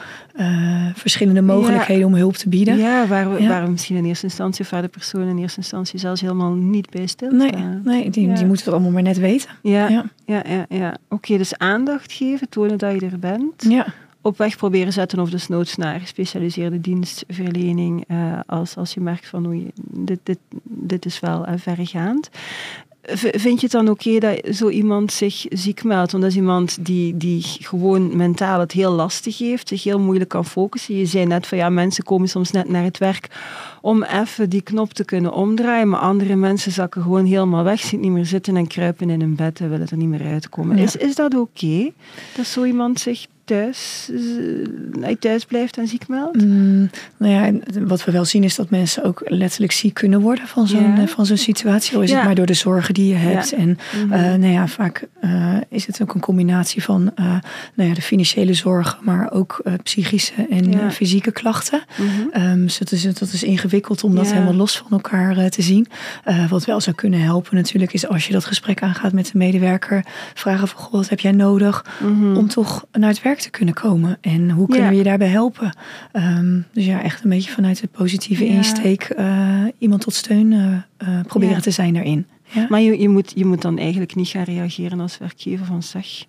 verschillende 0.94 1.42
mogelijkheden 1.42 2.06
om 2.06 2.14
hulp 2.14 2.36
te 2.36 2.48
bieden. 2.48 2.78
Ja, 2.78 2.87
waar 3.08 3.32
we, 3.32 3.48
Waar 3.48 3.64
we 3.64 3.70
misschien 3.70 3.96
in 3.96 4.04
eerste 4.04 4.24
instantie 4.24 4.64
of 4.64 4.70
waar 4.70 4.82
de 4.82 4.88
persoon 4.88 5.28
in 5.28 5.38
eerste 5.38 5.58
instantie 5.58 5.98
zelfs 5.98 6.20
helemaal 6.20 6.52
niet 6.52 6.90
bij 6.90 7.06
stil 7.06 7.30
Nee, 7.30 7.50
nee 7.84 8.10
die, 8.10 8.32
die 8.32 8.46
moeten 8.46 8.64
het 8.64 8.68
allemaal 8.68 8.90
maar 8.90 9.02
net 9.02 9.18
weten. 9.18 9.50
Ja, 9.62 9.88
ja, 9.88 10.04
ja, 10.24 10.42
ja. 10.46 10.66
ja. 10.68 10.96
Oké, 11.08 11.36
dus 11.36 11.58
aandacht 11.58 12.12
geven, 12.12 12.48
tonen 12.48 12.78
dat 12.78 13.00
je 13.00 13.06
er 13.06 13.18
bent. 13.18 13.64
Ja. 13.68 13.86
Op 14.20 14.38
weg 14.38 14.56
proberen 14.56 14.92
zetten 14.92 15.18
of 15.18 15.30
dus 15.30 15.48
noods 15.48 15.76
naar 15.76 16.00
gespecialiseerde 16.00 16.80
dienstverlening 16.80 18.04
uh, 18.08 18.40
als, 18.46 18.76
als 18.76 18.94
je 18.94 19.00
merkt 19.00 19.26
van 19.26 19.46
oei, 19.46 19.70
dit, 19.90 20.18
dit, 20.22 20.38
dit 20.62 21.04
is 21.04 21.20
wel 21.20 21.48
uh, 21.48 21.54
verregaand. 21.56 22.30
Vind 23.16 23.60
je 23.60 23.66
het 23.66 23.70
dan 23.70 23.88
oké 23.88 24.18
dat 24.18 24.40
zo 24.56 24.68
iemand 24.68 25.12
zich 25.12 25.46
ziek 25.48 25.84
meldt? 25.84 26.12
Want 26.12 26.22
dat 26.22 26.32
is 26.32 26.38
iemand 26.38 26.84
die, 26.84 27.16
die 27.16 27.42
gewoon 27.42 28.16
mentaal 28.16 28.60
het 28.60 28.72
heel 28.72 28.92
lastig 28.92 29.38
heeft, 29.38 29.68
zich 29.68 29.82
heel 29.82 29.98
moeilijk 30.00 30.30
kan 30.30 30.44
focussen. 30.44 30.96
Je 30.96 31.06
zei 31.06 31.26
net 31.26 31.46
van 31.46 31.58
ja, 31.58 31.68
mensen 31.68 32.04
komen 32.04 32.28
soms 32.28 32.50
net 32.50 32.68
naar 32.68 32.84
het 32.84 32.98
werk 32.98 33.28
om 33.80 34.02
even 34.02 34.50
die 34.50 34.62
knop 34.62 34.92
te 34.92 35.04
kunnen 35.04 35.32
omdraaien, 35.32 35.88
maar 35.88 36.00
andere 36.00 36.36
mensen 36.36 36.72
zakken 36.72 37.02
gewoon 37.02 37.24
helemaal 37.24 37.64
weg, 37.64 37.80
zitten 37.80 38.00
niet 38.00 38.10
meer 38.10 38.26
zitten 38.26 38.56
en 38.56 38.66
kruipen 38.66 39.10
in 39.10 39.20
hun 39.20 39.36
bed 39.36 39.60
en 39.60 39.70
willen 39.70 39.88
er 39.90 39.96
niet 39.96 40.08
meer 40.08 40.26
uitkomen. 40.26 40.78
Is, 40.78 40.96
is 40.96 41.14
dat 41.14 41.34
oké 41.34 41.90
dat 42.36 42.46
zo 42.46 42.64
iemand 42.64 43.00
zich 43.00 43.26
thuis, 43.48 44.10
hij 45.00 45.16
thuis 45.16 45.44
blijft 45.44 45.78
en 45.78 45.88
ziek 45.88 46.08
meldt? 46.08 46.44
Mm, 46.44 46.90
nou 47.16 47.32
ja, 47.32 47.52
wat 47.80 48.04
we 48.04 48.12
wel 48.12 48.24
zien 48.24 48.44
is 48.44 48.54
dat 48.54 48.70
mensen 48.70 49.04
ook 49.04 49.22
letterlijk 49.24 49.72
ziek 49.72 49.94
kunnen 49.94 50.20
worden 50.20 50.46
van 50.46 50.66
zo'n 50.66 50.96
ja. 50.96 51.06
van 51.06 51.26
zo'n 51.26 51.36
situatie. 51.36 51.96
Al 51.96 52.02
is 52.02 52.10
het 52.10 52.24
maar 52.24 52.34
door 52.34 52.46
de 52.46 52.54
zorgen 52.54 52.94
die 52.94 53.08
je 53.08 53.14
hebt. 53.14 53.52
En 53.52 53.68
mm 53.68 54.16
nou 54.18 54.52
ja, 54.52 54.66
vaak 54.66 55.06
uh, 55.24 55.56
is 55.68 55.86
het 55.86 56.02
ook 56.02 56.14
een 56.14 56.20
combinatie 56.20 56.82
van 56.82 57.12
nou 57.74 57.88
ja, 57.88 57.94
de 57.94 58.02
financiële 58.02 58.54
zorgen, 58.54 58.98
maar 59.02 59.32
ook 59.32 59.62
psychische 59.82 60.46
en 60.50 60.92
fysieke 60.92 61.32
klachten. 61.32 61.82
Mm 61.96 62.42
um, 62.42 62.62
dus 62.62 62.78
dat 62.78 62.92
is, 62.92 63.02
dat 63.02 63.32
is 63.32 63.42
ingewikkeld 63.42 64.04
om 64.04 64.14
dat 64.14 64.32
helemaal 64.32 64.54
los 64.54 64.78
van 64.78 64.90
elkaar 64.90 65.50
te 65.50 65.62
zien. 65.62 65.86
wat 66.48 66.64
wel 66.64 66.80
zou 66.80 66.96
kunnen 66.96 67.20
helpen 67.20 67.54
natuurlijk 67.54 67.92
is 67.92 68.06
als 68.08 68.26
je 68.26 68.32
dat 68.32 68.44
gesprek 68.44 68.82
aangaat 68.82 69.12
met 69.12 69.30
de 69.32 69.38
medewerker, 69.38 70.04
vragen 70.34 70.68
van, 70.68 70.80
goh, 70.80 70.92
wat 70.92 71.08
heb 71.08 71.20
jij 71.20 71.32
nodig 71.32 71.84
mhm. 72.00 72.36
om 72.36 72.48
toch 72.48 72.84
naar 72.92 73.08
het 73.08 73.22
werk 73.22 73.37
te 73.40 73.50
kunnen 73.50 73.74
komen. 73.74 74.18
En 74.20 74.50
hoe 74.50 74.68
kunnen 74.68 74.88
we 74.88 74.96
je 74.96 75.02
daarbij 75.02 75.28
helpen? 75.28 75.76
Um, 76.12 76.66
dus 76.72 76.84
ja, 76.84 77.02
echt 77.02 77.24
een 77.24 77.30
beetje 77.30 77.50
vanuit 77.50 77.80
de 77.80 77.86
positieve 77.86 78.46
insteek 78.46 79.14
uh, 79.18 79.64
iemand 79.78 80.00
tot 80.00 80.14
steun 80.14 80.52
uh, 80.52 81.20
proberen 81.26 81.62
te 81.62 81.70
zijn 81.70 81.94
daarin. 81.94 82.26
Maar 82.68 82.80
je, 82.80 82.98
je, 82.98 83.08
moet, 83.08 83.32
je 83.34 83.44
moet 83.44 83.62
dan 83.62 83.78
eigenlijk 83.78 84.14
niet 84.14 84.28
gaan 84.28 84.44
reageren 84.44 85.00
als 85.00 85.18
werkgever 85.18 85.66
van 85.66 85.82
zeg. 85.82 86.24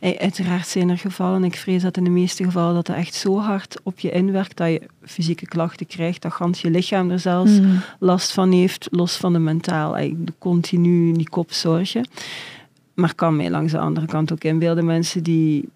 Uiteraard 0.00 0.66
zijn 0.66 0.88
er 0.88 0.98
gevallen, 0.98 1.44
ik 1.44 1.56
vrees 1.56 1.82
dat 1.82 1.96
in 1.96 2.04
de 2.04 2.10
meeste 2.10 2.44
gevallen 2.44 2.74
dat 2.74 2.86
het 2.86 2.96
echt 2.96 3.14
zo 3.14 3.38
hard 3.38 3.80
op 3.82 3.98
je 3.98 4.10
inwerkt 4.10 4.56
dat 4.56 4.68
je 4.68 4.82
fysieke 5.04 5.46
klachten 5.46 5.86
krijgt, 5.86 6.22
dat 6.22 6.32
gans 6.32 6.60
je 6.60 6.70
lichaam 6.70 7.10
er 7.10 7.18
zelfs 7.18 7.60
mm. 7.60 7.80
last 7.98 8.32
van 8.32 8.52
heeft, 8.52 8.88
los 8.90 9.16
van 9.16 9.32
de 9.32 9.38
mentaal, 9.38 9.96
continu 10.38 11.12
die 11.12 11.28
kopzorgen. 11.28 12.08
Maar 12.94 13.14
kan 13.14 13.36
mij 13.36 13.50
langs 13.50 13.72
de 13.72 13.78
andere 13.78 14.06
kant 14.06 14.32
ook 14.32 14.44
inbeelden 14.44 14.84
mensen 14.84 15.22
die 15.22 15.68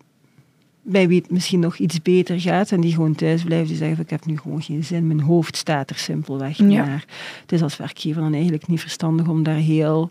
bij 0.82 1.08
wie 1.08 1.20
het 1.20 1.30
misschien 1.30 1.60
nog 1.60 1.76
iets 1.76 2.02
beter 2.02 2.40
gaat 2.40 2.72
en 2.72 2.80
die 2.80 2.94
gewoon 2.94 3.14
thuis 3.14 3.42
blijven, 3.42 3.66
die 3.66 3.76
zeggen 3.76 4.02
ik 4.02 4.10
heb 4.10 4.26
nu 4.26 4.38
gewoon 4.38 4.62
geen 4.62 4.84
zin, 4.84 5.06
mijn 5.06 5.20
hoofd 5.20 5.56
staat 5.56 5.90
er 5.90 5.98
simpelweg 5.98 6.56
ja. 6.56 6.64
naar. 6.64 7.04
Het 7.40 7.52
is 7.52 7.62
als 7.62 7.76
werkgever 7.76 8.22
dan 8.22 8.32
eigenlijk 8.32 8.66
niet 8.66 8.80
verstandig 8.80 9.28
om 9.28 9.42
daar 9.42 9.54
heel 9.54 10.10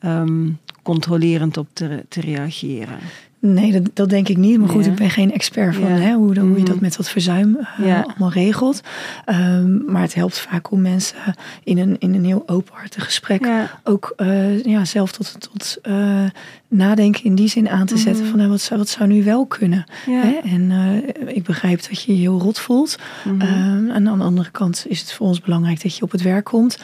um, 0.00 0.58
controlerend 0.82 1.56
op 1.56 1.68
te, 1.72 2.04
te 2.08 2.20
reageren. 2.20 2.98
Nee, 3.40 3.72
dat, 3.72 3.90
dat, 3.94 4.08
denk 4.08 4.28
ik 4.28 4.36
niet. 4.36 4.58
Maar 4.58 4.68
goed, 4.68 4.86
ik 4.86 4.94
ben 4.94 5.10
geen 5.10 5.32
expert 5.32 5.74
van 5.74 5.84
hè, 5.84 6.14
hoe, 6.14 6.38
hoe 6.38 6.58
je 6.58 6.64
dat 6.64 6.74
mm. 6.74 6.80
met 6.80 6.96
dat 6.96 7.08
verzuim 7.08 7.58
uh, 7.80 8.02
allemaal 8.02 8.32
regelt. 8.32 8.80
Um, 9.26 9.84
maar 9.86 10.02
het 10.02 10.14
helpt 10.14 10.38
vaak 10.38 10.70
om 10.70 10.80
mensen 10.80 11.16
in 11.64 11.78
een, 11.78 11.96
in 11.98 12.14
een 12.14 12.24
heel 12.24 12.42
openhartig 12.46 13.04
gesprek 13.04 13.48
ook 13.84 14.14
uh, 14.16 14.64
ja, 14.64 14.84
zelf 14.84 15.12
tot, 15.12 15.36
tot 15.40 15.78
uh, 15.82 16.24
nadenken 16.68 17.24
in 17.24 17.34
die 17.34 17.48
zin 17.48 17.68
aan 17.68 17.86
te 17.86 17.96
zetten. 17.96 18.24
Mm. 18.24 18.30
Van 18.30 18.38
nou, 18.38 18.50
wat, 18.50 18.60
zou, 18.60 18.80
wat 18.80 18.88
zou 18.88 19.08
nu 19.08 19.24
wel 19.24 19.46
kunnen? 19.46 19.84
Hè? 20.04 20.38
En 20.44 20.72
ik 21.26 21.44
begrijp 21.44 21.88
dat 21.88 22.02
je 22.02 22.12
je 22.12 22.20
heel 22.20 22.40
rot 22.40 22.58
voelt. 22.58 22.96
Mm. 23.24 23.40
Um, 23.40 23.90
en 23.90 24.08
aan 24.08 24.18
de 24.18 24.24
andere 24.24 24.50
kant 24.50 24.84
is 24.88 25.00
het 25.00 25.12
voor 25.12 25.26
ons 25.26 25.40
belangrijk 25.40 25.82
dat 25.82 25.96
je 25.96 26.02
op 26.02 26.10
het 26.10 26.22
werk 26.22 26.44
komt. 26.44 26.78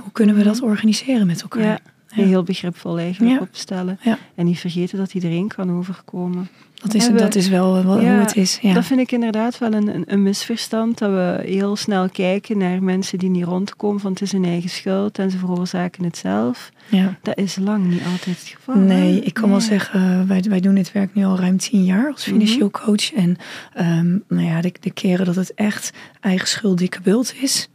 Hoe 0.00 0.12
kunnen 0.12 0.36
we 0.36 0.42
dat 0.42 0.62
organiseren 0.62 1.26
met 1.26 1.42
elkaar? 1.42 1.80
Heel 2.10 2.42
begripvol 2.42 2.98
eigenlijk 2.98 3.40
opstellen. 3.40 3.98
En 4.34 4.44
niet 4.44 4.58
vergeten 4.58 4.98
dat 4.98 5.14
iedereen 5.14 5.48
kan 5.48 5.70
overkomen. 5.78 6.48
Dat 6.82 6.94
is, 6.94 7.10
dat 7.10 7.34
is 7.34 7.48
wel, 7.48 7.82
hoe 7.82 8.00
het 8.00 8.36
is. 8.36 8.58
Ja. 8.62 8.74
Dat 8.74 8.84
vind 8.84 9.00
ik 9.00 9.12
inderdaad 9.12 9.58
wel 9.58 9.72
een, 9.72 10.04
een, 10.06 10.22
misverstand. 10.22 10.98
Dat 10.98 11.10
we 11.10 11.42
heel 11.44 11.76
snel 11.76 12.08
kijken 12.08 12.58
naar 12.58 12.82
mensen 12.82 13.18
die 13.18 13.30
niet 13.30 13.44
rondkomen 13.44 14.00
van 14.00 14.10
het 14.10 14.22
is 14.22 14.32
hun 14.32 14.44
eigen 14.44 14.70
schuld 14.70 15.18
en 15.18 15.30
ze 15.30 15.38
veroorzaken 15.38 16.04
het 16.04 16.16
zelf. 16.16 16.70
Ja. 16.88 17.18
Dat 17.22 17.38
is 17.38 17.56
lang 17.56 17.86
niet 17.86 18.02
altijd 18.12 18.38
het 18.38 18.48
geval. 18.48 18.74
Nee, 18.74 19.20
ik 19.20 19.34
kan 19.34 19.50
wel 19.50 19.60
zeggen, 19.60 20.26
wij, 20.28 20.44
wij 20.48 20.60
doen 20.60 20.74
dit 20.74 20.92
werk 20.92 21.14
nu 21.14 21.24
al 21.24 21.38
ruim 21.38 21.56
tien 21.56 21.84
jaar 21.84 22.12
als 22.12 22.22
financieel 22.22 22.70
mhm. 22.72 22.84
coach. 22.84 23.12
En 23.12 23.36
um, 23.78 24.22
nou 24.28 24.46
ja, 24.46 24.60
de, 24.60 24.72
de 24.80 24.90
keren 24.90 25.26
dat 25.26 25.36
het 25.36 25.54
echt 25.54 25.92
eigen 26.20 26.48
schuld 26.48 26.78
dikke 26.78 27.00
bult 27.00 27.34
is 27.40 27.68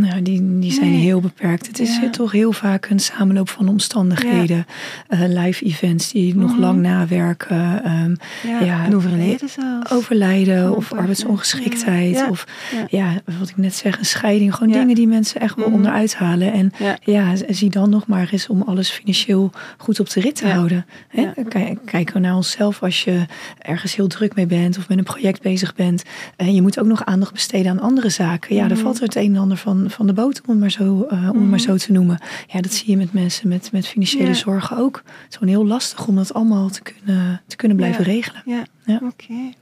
nou, 0.00 0.22
die, 0.22 0.58
die 0.58 0.72
zijn 0.72 0.92
heel 0.92 1.20
beperkt. 1.20 1.66
Het 1.66 1.80
is 1.80 2.00
toch 2.10 2.32
heel 2.32 2.52
vaak 2.52 2.86
een 2.90 2.98
samenloop 2.98 3.48
van 3.48 3.68
omstandigheden. 3.68 4.66
Ja. 5.08 5.28
Uh, 5.28 5.42
live 5.44 5.64
events 5.64 6.12
die 6.12 6.36
nog 6.36 6.50
mhm. 6.50 6.60
lang 6.60 6.80
nawerken. 6.80 7.92
Um, 8.02 8.16
ja, 8.64 8.84
en 8.84 8.96
overlijden 8.96 9.48
zelfs. 9.48 9.92
Overlijden 9.92 10.76
of 10.76 10.92
arbeidsongeschiktheid. 10.92 12.28
Of 12.30 12.46
ja. 12.90 13.12
wat 13.38 13.48
ik 13.48 13.56
net 13.56 13.74
zeg, 13.74 13.98
een 13.98 14.04
scheiding. 14.04 14.54
Gewoon 14.54 14.72
dingen 14.72 14.94
die 14.94 15.06
mensen 15.06 15.40
echt 15.40 15.54
wel 15.54 15.68
mm 15.68 15.74
onderuit 15.76 16.14
halen. 16.14 16.52
En 16.52 16.72
ja. 17.04 17.34
zie 17.48 17.70
dan 17.70 17.90
nog 17.90 18.06
maar 18.06 18.28
eens 18.32 18.48
om 18.48 18.62
alles 18.62 18.90
financieel 18.90 19.50
goed 19.76 20.00
op 20.00 20.10
de 20.10 20.20
rit 20.20 20.36
te 20.36 20.48
houden. 20.48 20.86
Hè? 21.08 21.30
Kijk, 21.48 21.78
kijk 21.84 22.14
naar 22.14 22.36
onszelf 22.36 22.82
als 22.82 23.04
je 23.04 23.26
ergens 23.58 23.96
heel 23.96 24.06
druk 24.06 24.34
mee 24.34 24.46
bent 24.46 24.78
of 24.78 24.88
met 24.88 24.98
een 24.98 25.04
project 25.04 25.42
bezig 25.42 25.74
bent. 25.74 26.02
En 26.36 26.54
je 26.54 26.62
moet 26.62 26.78
ook 26.78 26.86
nog 26.86 27.04
aandacht 27.04 27.32
besteden 27.32 27.70
aan 27.70 27.80
andere 27.80 28.08
zaken. 28.08 28.54
Ja, 28.54 28.62
mm 28.62 28.68
dan 28.68 28.76
valt 28.78 28.96
er 28.96 29.02
het 29.02 29.14
een 29.16 29.34
en 29.34 29.40
ander 29.40 29.56
van 29.56 29.85
van, 29.90 30.06
de 30.06 30.12
boot, 30.12 30.40
om 30.40 30.50
het 30.50 30.58
maar 30.58 30.70
zo, 30.70 31.06
uh, 31.10 31.30
om 31.32 31.38
maar 31.38 31.48
mhm. 31.48 31.58
zo 31.58 31.76
te 31.76 31.92
noemen. 31.92 32.18
Ja, 32.46 32.60
dat 32.60 32.72
zie 32.72 32.90
je 32.90 32.96
met 32.96 33.12
mensen 33.12 33.48
met, 33.48 33.72
met 33.72 33.86
financiële 33.86 34.34
zorgen 34.34 34.76
ook. 34.76 34.96
Het 35.04 35.26
is 35.28 35.36
gewoon 35.36 35.54
heel 35.54 35.66
lastig 35.66 36.06
om 36.06 36.16
dat 36.16 36.34
allemaal 36.34 36.68
te 36.68 36.82
kunnen, 36.82 37.42
te 37.46 37.56
kunnen 37.56 37.76
blijven 37.76 38.04
regelen. 38.04 38.42
Ja, 38.44 38.64
ja. 38.84 39.00
oké. 39.02 39.52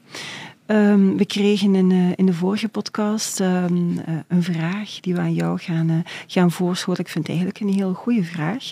Ehm, 0.67 1.17
we 1.17 1.27
kregen 1.27 1.75
in, 1.75 1.91
uh, 1.91 2.13
in 2.15 2.27
de 2.27 2.33
vorige 2.33 2.69
podcast 2.69 3.41
um, 3.41 3.93
uh, 3.93 4.03
een 4.29 4.43
vraag 4.43 5.01
die 5.01 5.15
we 5.15 5.21
aan 5.21 5.35
jou 5.35 5.59
gaan, 5.59 5.91
uh, 5.91 5.97
gaan 6.27 6.51
voorschoten. 6.51 7.05
Ik 7.05 7.11
vind 7.11 7.27
het 7.27 7.37
eigenlijk 7.37 7.67
een 7.67 7.75
heel 7.75 7.93
goede 7.93 8.25
vraag. 8.25 8.71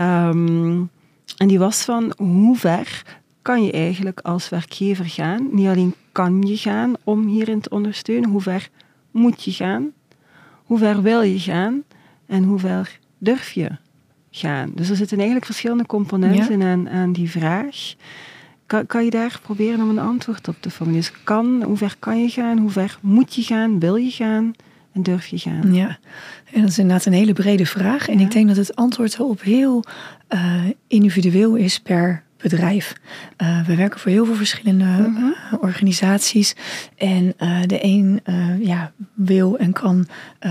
Um, 0.00 0.90
en 1.36 1.48
die 1.48 1.58
was 1.58 1.84
van 1.84 2.12
hoe 2.16 2.56
ver 2.56 3.02
kan 3.42 3.64
je 3.64 3.72
eigenlijk 3.72 4.20
als 4.20 4.48
werkgever 4.48 5.04
gaan? 5.04 5.48
Niet 5.52 5.66
alleen 5.66 5.94
kan 6.12 6.42
je 6.42 6.56
gaan 6.56 6.92
om 7.04 7.26
hierin 7.26 7.60
te 7.60 7.70
ondersteunen, 7.70 8.30
hoe 8.30 8.40
ver 8.40 8.68
moet 9.10 9.44
je 9.44 9.52
gaan? 9.52 9.92
Hoe 10.70 10.78
ver 10.78 11.02
wil 11.02 11.22
je 11.22 11.38
gaan 11.38 11.82
en 12.26 12.44
hoe 12.44 12.58
ver 12.58 12.98
durf 13.18 13.50
je 13.50 13.70
gaan? 14.30 14.72
Dus 14.74 14.88
er 14.90 14.96
zitten 14.96 15.16
eigenlijk 15.16 15.46
verschillende 15.46 15.86
componenten 15.86 16.62
aan, 16.62 16.88
aan 16.88 17.12
die 17.12 17.30
vraag. 17.30 17.94
kan, 18.66 18.86
kan 18.86 19.04
je 19.04 19.10
daar 19.10 19.38
proberen 19.42 19.80
om 19.80 19.88
een 19.88 19.98
antwoord 19.98 20.48
op 20.48 20.56
te 20.60 20.70
vinden? 20.70 20.94
Dus 20.94 21.12
kan, 21.24 21.62
hoe 21.62 21.76
ver 21.76 21.96
kan 21.98 22.22
je 22.22 22.28
gaan? 22.28 22.58
Hoe 22.58 22.70
ver 22.70 22.98
moet 23.00 23.34
je 23.34 23.42
gaan? 23.42 23.78
Wil 23.78 23.96
je 23.96 24.10
gaan? 24.10 24.52
En 24.92 25.02
durf 25.02 25.26
je 25.26 25.38
gaan? 25.38 25.74
Ja, 25.74 25.98
en 26.52 26.60
dat 26.60 26.70
is 26.70 26.78
inderdaad 26.78 27.06
een 27.06 27.12
hele 27.12 27.32
brede 27.32 27.66
vraag. 27.66 28.08
En 28.08 28.20
ik 28.20 28.30
denk 28.30 28.48
dat 28.48 28.56
het 28.56 28.76
antwoord 28.76 29.14
erop 29.14 29.42
heel 29.42 29.84
uh, 30.28 30.64
individueel 30.86 31.54
is 31.54 31.80
per 31.80 32.22
bedrijf. 32.42 32.92
Uh, 33.42 33.66
we 33.66 33.74
werken 33.74 34.00
voor 34.00 34.10
heel 34.10 34.24
veel 34.24 34.34
verschillende 34.34 34.84
mhm. 34.84 35.16
eh, 35.16 35.58
organisaties. 35.60 36.54
En 36.96 37.34
uh, 37.38 37.60
de 37.66 37.84
een 37.84 38.20
ja, 38.60 38.92
wil 39.14 39.58
en 39.58 39.72
kan 39.72 40.06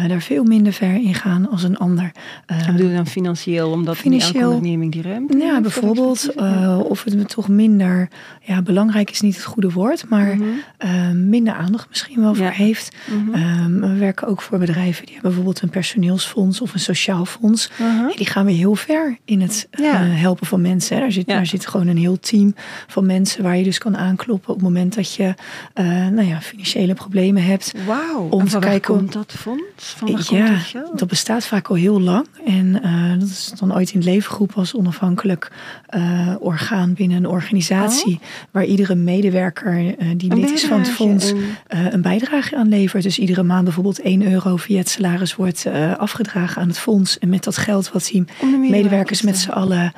daar 0.07 0.21
veel 0.21 0.43
minder 0.43 0.73
ver 0.73 0.95
in 0.95 1.13
gaan 1.13 1.49
als 1.49 1.63
een 1.63 1.77
ander. 1.77 2.11
en 2.45 2.73
bedoel 2.73 2.89
je 2.89 2.95
dan 2.95 3.07
financieel, 3.07 3.71
omdat 3.71 3.97
financieel, 3.97 4.41
elke 4.41 4.55
onderneming 4.55 4.91
die 4.91 5.01
ruimte 5.01 5.37
Ja, 5.37 5.61
bijvoorbeeld. 5.61 6.35
of 6.83 7.03
het 7.03 7.29
toch 7.29 7.47
minder, 7.47 8.09
ja, 8.41 8.61
belangrijk 8.61 9.11
is 9.11 9.21
niet 9.21 9.35
het 9.35 9.45
goede 9.45 9.71
woord, 9.71 10.09
maar 10.09 10.37
mhm. 10.37 11.29
minder 11.29 11.53
aandacht 11.53 11.89
misschien 11.89 12.21
wel 12.21 12.35
voor 12.35 12.45
heeft. 12.45 12.95
Mhm. 13.05 13.33
Ehm, 13.33 13.79
we 13.79 13.95
werken 13.95 14.27
ook 14.27 14.41
voor 14.41 14.59
bedrijven 14.59 15.05
die 15.05 15.13
hebben 15.13 15.31
bijvoorbeeld 15.31 15.61
een 15.61 15.69
personeelsfonds 15.69 16.61
of 16.61 16.73
een 16.73 16.79
sociaal 16.79 17.25
fonds. 17.25 17.71
die 18.15 18.25
gaan 18.25 18.45
weer 18.45 18.55
heel 18.55 18.75
ver 18.75 19.17
in 19.25 19.41
het 19.41 19.67
helpen 19.97 20.47
van 20.47 20.61
mensen. 20.61 20.99
Daar 20.99 21.11
zit, 21.11 21.27
daar 21.27 21.45
zit 21.45 21.67
gewoon 21.67 21.78
gewoon 21.79 21.95
een 21.95 22.01
heel 22.01 22.19
team 22.19 22.55
van 22.87 23.05
mensen 23.05 23.43
waar 23.43 23.57
je 23.57 23.63
dus 23.63 23.77
kan 23.77 23.97
aankloppen 23.97 24.49
op 24.49 24.55
het 24.55 24.63
moment 24.63 24.95
dat 24.95 25.13
je 25.13 25.33
uh, 25.75 25.85
nou 26.07 26.27
ja, 26.27 26.41
financiële 26.41 26.93
problemen 26.93 27.43
hebt. 27.43 27.73
Wauw, 27.85 28.27
om 28.29 28.47
te 28.47 28.59
kijken 28.59 28.95
komt 28.95 29.13
dat 29.13 29.33
fonds? 29.37 29.93
Van 29.97 30.11
waar 30.11 30.27
ja, 30.29 30.47
komt 30.47 30.73
dat, 30.73 30.99
dat 30.99 31.07
bestaat 31.07 31.45
vaak 31.45 31.67
al 31.67 31.75
heel 31.75 32.01
lang. 32.01 32.25
En 32.45 32.65
uh, 32.83 33.19
dat 33.19 33.29
is 33.29 33.51
dan 33.59 33.73
ooit 33.73 33.91
in 33.91 33.99
het 33.99 34.07
leven 34.07 34.31
geroepen 34.31 34.55
als 34.55 34.75
onafhankelijk 34.75 35.51
uh, 35.95 36.35
orgaan 36.39 36.93
binnen 36.93 37.17
een 37.17 37.27
organisatie. 37.27 38.13
Oh. 38.13 38.27
Waar 38.51 38.65
iedere 38.65 38.95
medewerker 38.95 39.95
die 40.17 40.35
lid 40.35 40.51
is 40.51 40.65
van 40.65 40.79
het 40.79 40.89
fonds 40.89 41.29
een... 41.67 41.93
een 41.93 42.01
bijdrage 42.01 42.55
aan 42.55 42.69
levert. 42.69 43.03
Dus 43.03 43.19
iedere 43.19 43.43
maand 43.43 43.63
bijvoorbeeld 43.63 44.01
1 44.01 44.31
euro 44.31 44.55
via 44.55 44.77
het 44.77 44.89
salaris 44.89 45.35
wordt 45.35 45.65
afgedragen 45.97 46.61
aan 46.61 46.67
het 46.67 46.79
fonds. 46.79 47.19
En 47.19 47.29
met 47.29 47.43
dat 47.43 47.57
geld 47.57 47.91
wat 47.91 48.09
die 48.11 48.25
medewerkers 48.69 49.21
met 49.21 49.37
z'n 49.37 49.49
allen 49.49 49.93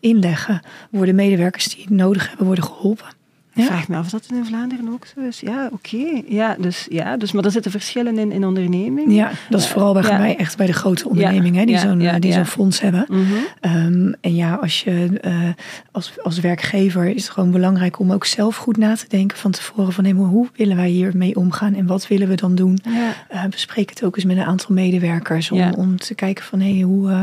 inleggen, 0.00 0.60
worden 0.98 1.14
medewerkers 1.14 1.74
die 1.74 1.84
het 1.84 1.90
nodig 1.90 2.28
hebben, 2.28 2.46
worden 2.46 2.64
geholpen. 2.64 3.06
Ja. 3.54 3.62
Ik 3.62 3.68
vraag 3.68 3.88
me 3.88 3.96
af 3.96 4.04
of 4.04 4.10
dat 4.10 4.26
in 4.30 4.44
Vlaanderen 4.44 4.88
ook 4.88 5.06
zo 5.06 5.20
is. 5.20 5.40
Ja, 5.40 5.68
oké. 5.72 6.22
Ja, 6.28 6.56
dus, 6.58 6.86
ja, 6.90 7.16
dus, 7.16 7.32
maar 7.32 7.44
er 7.44 7.50
zitten 7.50 7.70
verschillen 7.70 8.18
in, 8.18 8.32
in 8.32 8.44
onderneming. 8.44 9.14
Ja, 9.14 9.30
dat 9.50 9.60
is 9.60 9.68
vooral 9.68 9.92
bij 9.92 10.18
mij 10.18 10.36
echt 10.36 10.56
bij 10.56 10.66
de 10.66 10.72
grote 10.72 11.08
ondernemingen 11.08 11.66
die 11.66 11.78
zo'n 11.78 12.20
die 12.20 12.32
zo'n 12.32 12.44
fonds 12.44 12.80
hebben. 12.80 13.06
Mhm. 13.08 13.22
Ehm, 13.60 14.12
en 14.20 14.34
ja, 14.34 14.54
als 14.54 14.82
je 14.82 15.20
uh, 15.24 15.48
als, 15.92 16.12
als 16.22 16.38
werkgever 16.38 17.06
is 17.06 17.22
het 17.22 17.32
gewoon 17.32 17.50
belangrijk 17.50 17.98
om 17.98 18.12
ook 18.12 18.24
zelf 18.24 18.56
goed 18.56 18.76
na 18.76 18.96
te 18.96 19.08
denken 19.08 19.38
van 19.38 19.50
tevoren 19.50 19.92
van 19.92 20.04
hey, 20.04 20.12
hoe 20.12 20.48
willen 20.56 20.76
wij 20.76 20.88
hiermee 20.88 21.36
omgaan 21.36 21.74
en 21.74 21.86
wat 21.86 22.08
willen 22.08 22.28
we 22.28 22.34
dan 22.34 22.54
doen. 22.54 22.78
Uh, 23.32 23.44
bespreek 23.50 23.90
het 23.90 24.04
ook 24.04 24.16
eens 24.16 24.24
met 24.24 24.36
een 24.36 24.44
aantal 24.44 24.74
medewerkers 24.74 25.50
om, 25.50 25.72
om 25.72 25.98
te 25.98 26.14
kijken 26.14 26.44
van 26.44 26.60
hey, 26.60 26.80
hoe, 26.80 27.10
uh, 27.10 27.22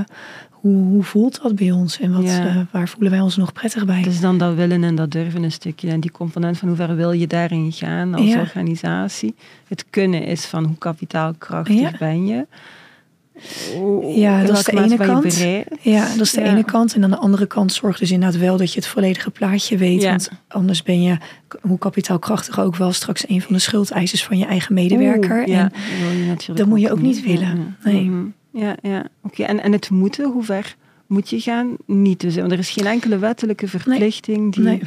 hoe, 0.61 0.83
hoe 0.83 1.03
voelt 1.03 1.41
dat 1.41 1.55
bij 1.55 1.71
ons 1.71 1.99
en 1.99 2.13
wat, 2.13 2.23
uh, 2.23 2.57
waar 2.71 2.87
voelen 2.87 3.11
wij 3.11 3.21
ons 3.21 3.37
nog 3.37 3.53
prettig 3.53 3.85
bij? 3.85 4.01
Dus 4.01 4.19
dan 4.19 4.37
dat 4.37 4.55
willen 4.55 4.83
en 4.83 4.95
dat 4.95 5.11
durven 5.11 5.43
een 5.43 5.51
stukje. 5.51 5.89
En 5.89 5.99
die 5.99 6.11
component 6.11 6.57
van 6.57 6.67
hoe 6.67 6.77
ver 6.77 6.95
wil 6.95 7.11
je 7.11 7.27
daarin 7.27 7.71
gaan 7.71 8.13
als 8.13 8.35
organisatie. 8.35 9.35
Het 9.67 9.85
kunnen 9.89 10.23
is 10.23 10.45
van 10.45 10.65
hoe 10.65 10.77
kapitaalkrachtig 10.77 11.79
ja. 11.79 11.91
ben 11.99 12.25
je. 12.25 12.47
ja, 14.15 14.43
dat 14.43 14.57
is 14.57 14.63
de 14.63 14.81
ene 14.81 14.97
kant. 14.97 15.45
Ja, 15.81 16.07
dat 16.07 16.25
is 16.25 16.31
de 16.31 16.43
ene 16.43 16.63
kant. 16.63 16.93
En 16.93 17.03
aan 17.03 17.09
de 17.09 17.17
andere 17.17 17.45
kant 17.45 17.73
zorg 17.73 17.99
dus 17.99 18.11
inderdaad 18.11 18.39
wel 18.39 18.57
dat 18.57 18.73
je 18.73 18.79
het 18.79 18.87
volledige 18.87 19.29
plaatje 19.29 19.77
weet. 19.77 20.03
Want 20.03 20.31
anders 20.47 20.83
ben 20.83 21.01
je, 21.01 21.17
hoe 21.61 21.77
kapitaalkrachtig 21.77 22.59
ook 22.59 22.75
wel, 22.75 22.91
straks 22.91 23.29
een 23.29 23.41
van 23.41 23.53
de 23.53 23.59
schuldeisers 23.59 24.23
van 24.23 24.37
je 24.37 24.45
eigen 24.45 24.73
medewerker. 24.73 25.43
Oeh, 25.47 25.59
en 25.59 26.37
dat 26.53 26.67
moet 26.67 26.81
je 26.81 26.91
ook 26.91 27.01
niet 27.01 27.23
willen. 27.23 27.77
Nee. 27.83 28.03
Mhm 28.03 28.27
ja, 28.51 28.75
ja. 28.81 29.07
oké. 29.23 29.43
En, 29.43 29.63
en 29.63 29.71
het 29.71 29.89
moeten, 29.89 30.31
hoe 30.31 30.43
ver 30.43 30.75
moet 31.07 31.29
je 31.29 31.39
gaan? 31.39 31.75
Niet 31.85 32.19
dus, 32.19 32.35
want 32.35 32.51
er 32.51 32.59
is 32.59 32.69
geen 32.69 32.85
enkele 32.85 33.17
wettelijke 33.17 33.67
verplichting 33.67 34.53
die, 34.53 34.81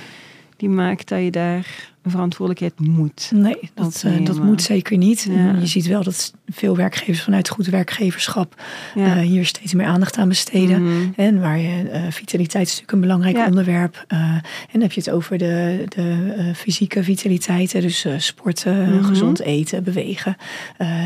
die 0.56 0.68
maakt 0.68 1.08
dat 1.08 1.22
je 1.22 1.30
daar 1.30 1.93
verantwoordelijkheid 2.10 2.88
moet. 2.96 3.30
Nee, 3.34 3.70
dat, 3.74 4.02
uh, 4.06 4.26
dat 4.26 4.42
moet 4.42 4.62
zeker 4.62 4.96
niet. 4.96 5.22
Je 5.60 5.66
ziet 5.66 5.86
wel 5.86 6.02
dat 6.02 6.32
veel 6.48 6.76
werkgevers 6.76 7.22
vanuit 7.22 7.48
goed 7.48 7.66
werkgeverschap 7.66 8.62
uh, 8.96 9.18
hier 9.18 9.46
steeds 9.46 9.74
meer 9.74 9.86
aandacht 9.86 10.16
aan 10.16 10.28
besteden. 10.28 10.82
Mhm. 10.82 10.92
En 11.16 11.40
waar 11.40 11.58
je, 11.58 11.82
uh, 11.82 12.02
vitaliteit 12.10 12.66
is 12.66 12.70
natuurlijk 12.70 12.92
een 12.92 13.00
belangrijk 13.00 13.46
onderwerp. 13.46 14.04
en 14.08 14.42
dan 14.72 14.80
heb 14.80 14.92
je 14.92 15.00
het 15.00 15.10
over 15.10 15.38
de, 15.38 15.84
de 15.88 16.52
fysieke 16.54 17.02
vitaliteit. 17.02 17.72
Dus 17.72 18.06
sporten, 18.16 18.94
mhm. 18.94 19.04
gezond 19.04 19.40
eten, 19.40 19.84
bewegen. 19.84 20.36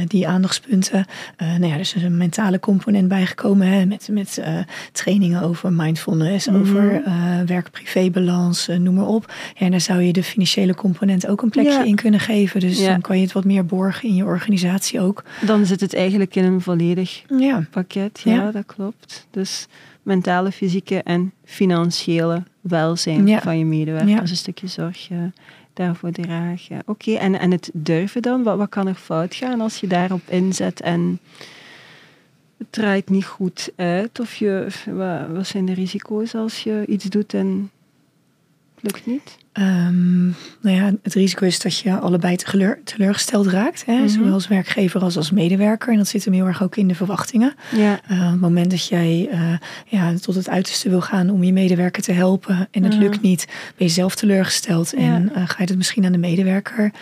die 0.07 0.29
aandachtspunten. 0.29 1.05
nou 1.37 1.67
ja, 1.67 1.75
er 1.75 1.81
is 1.81 1.95
een 1.95 2.17
mentale 2.17 2.61
component 2.61 3.09
bijgekomen. 3.09 3.67
Hè, 3.67 3.87
met 3.87 4.09
met 4.11 4.43
trainingen 4.93 5.43
over 5.43 5.73
mindfulness, 5.73 6.47
mm 6.47 6.57
over 6.59 7.03
werk-privé-balans, 7.47 8.67
noem 8.79 8.95
maar 8.95 9.07
op. 9.07 9.33
Ja, 9.55 9.65
en 9.65 9.71
daar 9.71 9.81
zou 9.81 10.03
je 10.03 10.13
de 10.13 10.23
financiële 10.23 10.75
component 10.75 10.88
component 10.88 11.27
ook 11.27 11.42
een 11.42 11.51
plekje 11.51 11.87
in 11.87 11.94
kunnen 11.94 12.20
geven. 12.20 12.61
Dus 12.61 12.85
dan 12.85 13.01
kan 13.01 13.16
je 13.16 13.22
het 13.22 13.33
wat 13.33 13.44
meer 13.44 13.66
borgen 13.66 14.09
in 14.09 14.14
je 14.14 14.24
organisatie 14.24 15.01
ook. 15.01 15.24
Dan 15.46 15.66
zit 15.66 15.81
het 15.81 15.94
eigenlijk 15.94 16.35
in 16.35 16.44
een 16.44 16.61
volledig 16.61 17.22
ja. 17.38 17.66
pakket. 17.70 18.20
Ja, 18.24 18.51
dat 18.51 18.66
klopt. 18.66 19.27
Dus 19.31 19.66
mentale, 20.03 20.53
fysieke 20.53 21.03
en 21.03 21.33
financiële 21.44 22.42
welzijn 22.61 23.40
van 23.40 23.59
je 23.59 23.64
medewerkers. 23.64 24.31
Een 24.31 24.37
stukje 24.37 24.66
zorg 24.66 25.09
daarvoor 25.72 26.11
dragen. 26.11 26.83
Oké, 26.87 27.12
en, 27.12 27.38
en 27.38 27.51
het 27.51 27.70
durven 27.72 28.22
dan? 28.22 28.42
Wat, 28.42 28.57
wat 28.57 28.68
kan 28.68 28.87
er 28.87 28.94
fout 28.94 29.35
gaan 29.35 29.61
als 29.61 29.81
je 29.81 29.87
daarop 29.87 30.22
inzet 30.29 30.81
en 30.81 31.18
het 32.59 32.66
draait 32.70 33.11
niet 33.11 33.24
goed 33.24 33.70
uit? 33.77 34.20
Of 34.20 34.35
je, 34.35 34.66
wat, 34.87 35.37
wat 35.37 35.46
zijn 35.46 35.64
de 35.64 35.74
risico's 35.74 36.35
als 36.35 36.62
je 36.62 36.85
iets 36.87 37.05
doet 37.05 37.35
en 37.35 37.70
lukt 38.83 39.07
niet? 39.07 39.37
Um, 39.53 40.37
nou 40.61 40.77
ja, 40.77 40.93
het 41.03 41.14
risico 41.14 41.47
is 41.47 41.61
dat 41.61 41.79
je 41.79 41.99
allebei 41.99 42.37
teleurgesteld 42.85 43.47
raakt. 43.47 43.85
Hè? 43.85 43.95
Mhm. 43.95 44.09
Zowel 44.09 44.33
als 44.33 44.49
werkgever 44.49 45.01
als 45.01 45.17
als 45.17 45.31
medewerker. 45.31 45.93
En 45.93 45.99
dat 45.99 46.09
zit 46.09 46.25
hem 46.25 46.35
heel 46.35 46.47
erg 46.47 46.62
ook 46.62 46.77
in 46.77 46.88
de 46.88 46.95
verwachtingen. 46.95 47.55
Ja. 47.77 48.01
Uh, 48.11 48.25
op 48.25 48.31
het 48.31 48.41
moment 48.41 48.71
dat 48.71 48.87
jij 48.87 49.29
uh, 49.33 49.53
ja, 49.87 50.14
tot 50.14 50.35
het 50.35 50.49
uiterste 50.49 50.88
wil 50.88 51.01
gaan 51.01 51.31
om 51.31 51.43
je 51.43 51.53
medewerker 51.53 52.03
te 52.03 52.12
helpen 52.12 52.69
en 52.71 52.83
het 52.83 52.93
mhm. 52.93 53.03
lukt 53.03 53.23
niet, 53.23 53.47
ben 53.77 53.87
je 53.87 53.93
zelf 53.93 54.14
teleurgesteld. 54.14 54.93
En 54.93 55.23
uh, 55.23 55.43
ga 55.49 55.57
je 55.59 55.64
het 55.64 55.77
misschien 55.77 56.05
aan 56.05 56.12
de 56.12 56.19
medewerker 56.19 56.93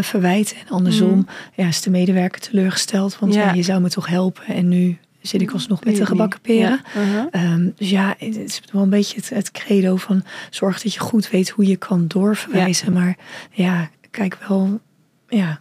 verwijten. 0.00 0.56
En 0.56 0.68
andersom 0.68 1.14
mm. 1.14 1.26
ja, 1.54 1.66
is 1.66 1.82
de 1.82 1.90
medewerker 1.90 2.40
teleurgesteld. 2.40 3.18
Want 3.18 3.34
ja. 3.34 3.52
je 3.52 3.62
zou 3.62 3.80
me 3.80 3.88
toch 3.88 4.06
helpen 4.06 4.44
en 4.46 4.68
nu 4.68 4.98
zit 5.28 5.40
ik 5.40 5.50
alsnog 5.50 5.84
met 5.84 5.96
de 5.96 6.06
gebakken 6.06 6.40
peren. 6.40 6.80
Uh-huh. 6.96 7.26
Ehm, 7.30 7.68
dus 7.76 7.90
ja, 7.90 8.14
het 8.18 8.36
is 8.36 8.60
wel 8.72 8.82
een 8.82 8.90
beetje 8.90 9.16
het, 9.16 9.28
het, 9.28 9.50
credo 9.50 9.96
van 9.96 10.22
zorg 10.50 10.82
dat 10.82 10.94
je 10.94 11.00
goed 11.00 11.30
weet 11.30 11.48
hoe 11.48 11.66
je 11.66 11.76
kan 11.76 12.06
doorverwijzen. 12.06 12.92
Maar 12.92 13.16
ja, 13.50 13.90
kijk 14.10 14.38
wel, 14.48 14.80
ja, 15.28 15.60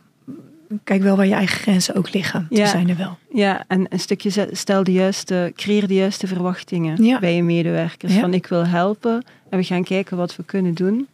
kijk 0.84 1.02
wel 1.02 1.16
waar 1.16 1.28
je 1.28 1.34
eigen 1.34 1.60
grenzen 1.60 1.96
ook 1.96 2.14
liggen. 2.14 2.48
Ja. 2.50 2.56
Die 2.56 2.68
zijn 2.68 2.90
er 2.90 2.98
wel. 2.98 3.18
Ja, 3.34 3.64
en 3.68 3.86
een 3.90 4.00
stukje 4.00 4.48
stel 4.52 4.84
de 4.84 4.92
juiste, 4.92 5.52
creëer 5.56 5.88
de 5.88 5.94
juiste 5.94 6.28
verwachtingen 6.28 7.20
bij 7.20 7.36
je 7.36 7.44
medewerkers. 7.44 8.14
Van 8.14 8.34
ik 8.34 8.48
wil 8.48 8.66
helpen 8.66 9.26
en 9.50 9.58
we 9.58 9.64
gaan 9.64 9.84
kijken 9.84 10.18
wat 10.18 10.36
we 10.36 10.44
kunnen 10.44 10.74
doen. 10.74 11.08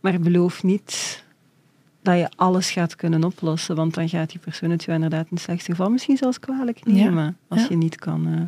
Maar 0.00 0.20
beloof 0.20 0.62
niet 0.62 1.24
dat 2.06 2.18
je 2.18 2.28
alles 2.36 2.70
gaat 2.70 2.96
kunnen 2.96 3.24
oplossen. 3.24 3.76
Want 3.76 3.94
dan 3.94 4.08
gaat 4.08 4.30
die 4.30 4.40
persoon 4.40 4.70
het 4.70 4.84
je 4.84 4.92
inderdaad 4.92 5.24
in 5.24 5.36
het 5.36 5.40
slechtste 5.40 5.70
geval 5.70 5.90
misschien 5.90 6.16
zelfs 6.16 6.40
kwalijk 6.40 6.84
nemen. 6.84 7.36
Als 7.48 7.66
je 7.66 7.76
niet 7.76 7.96
kan, 7.96 8.28
uh, 8.28 8.40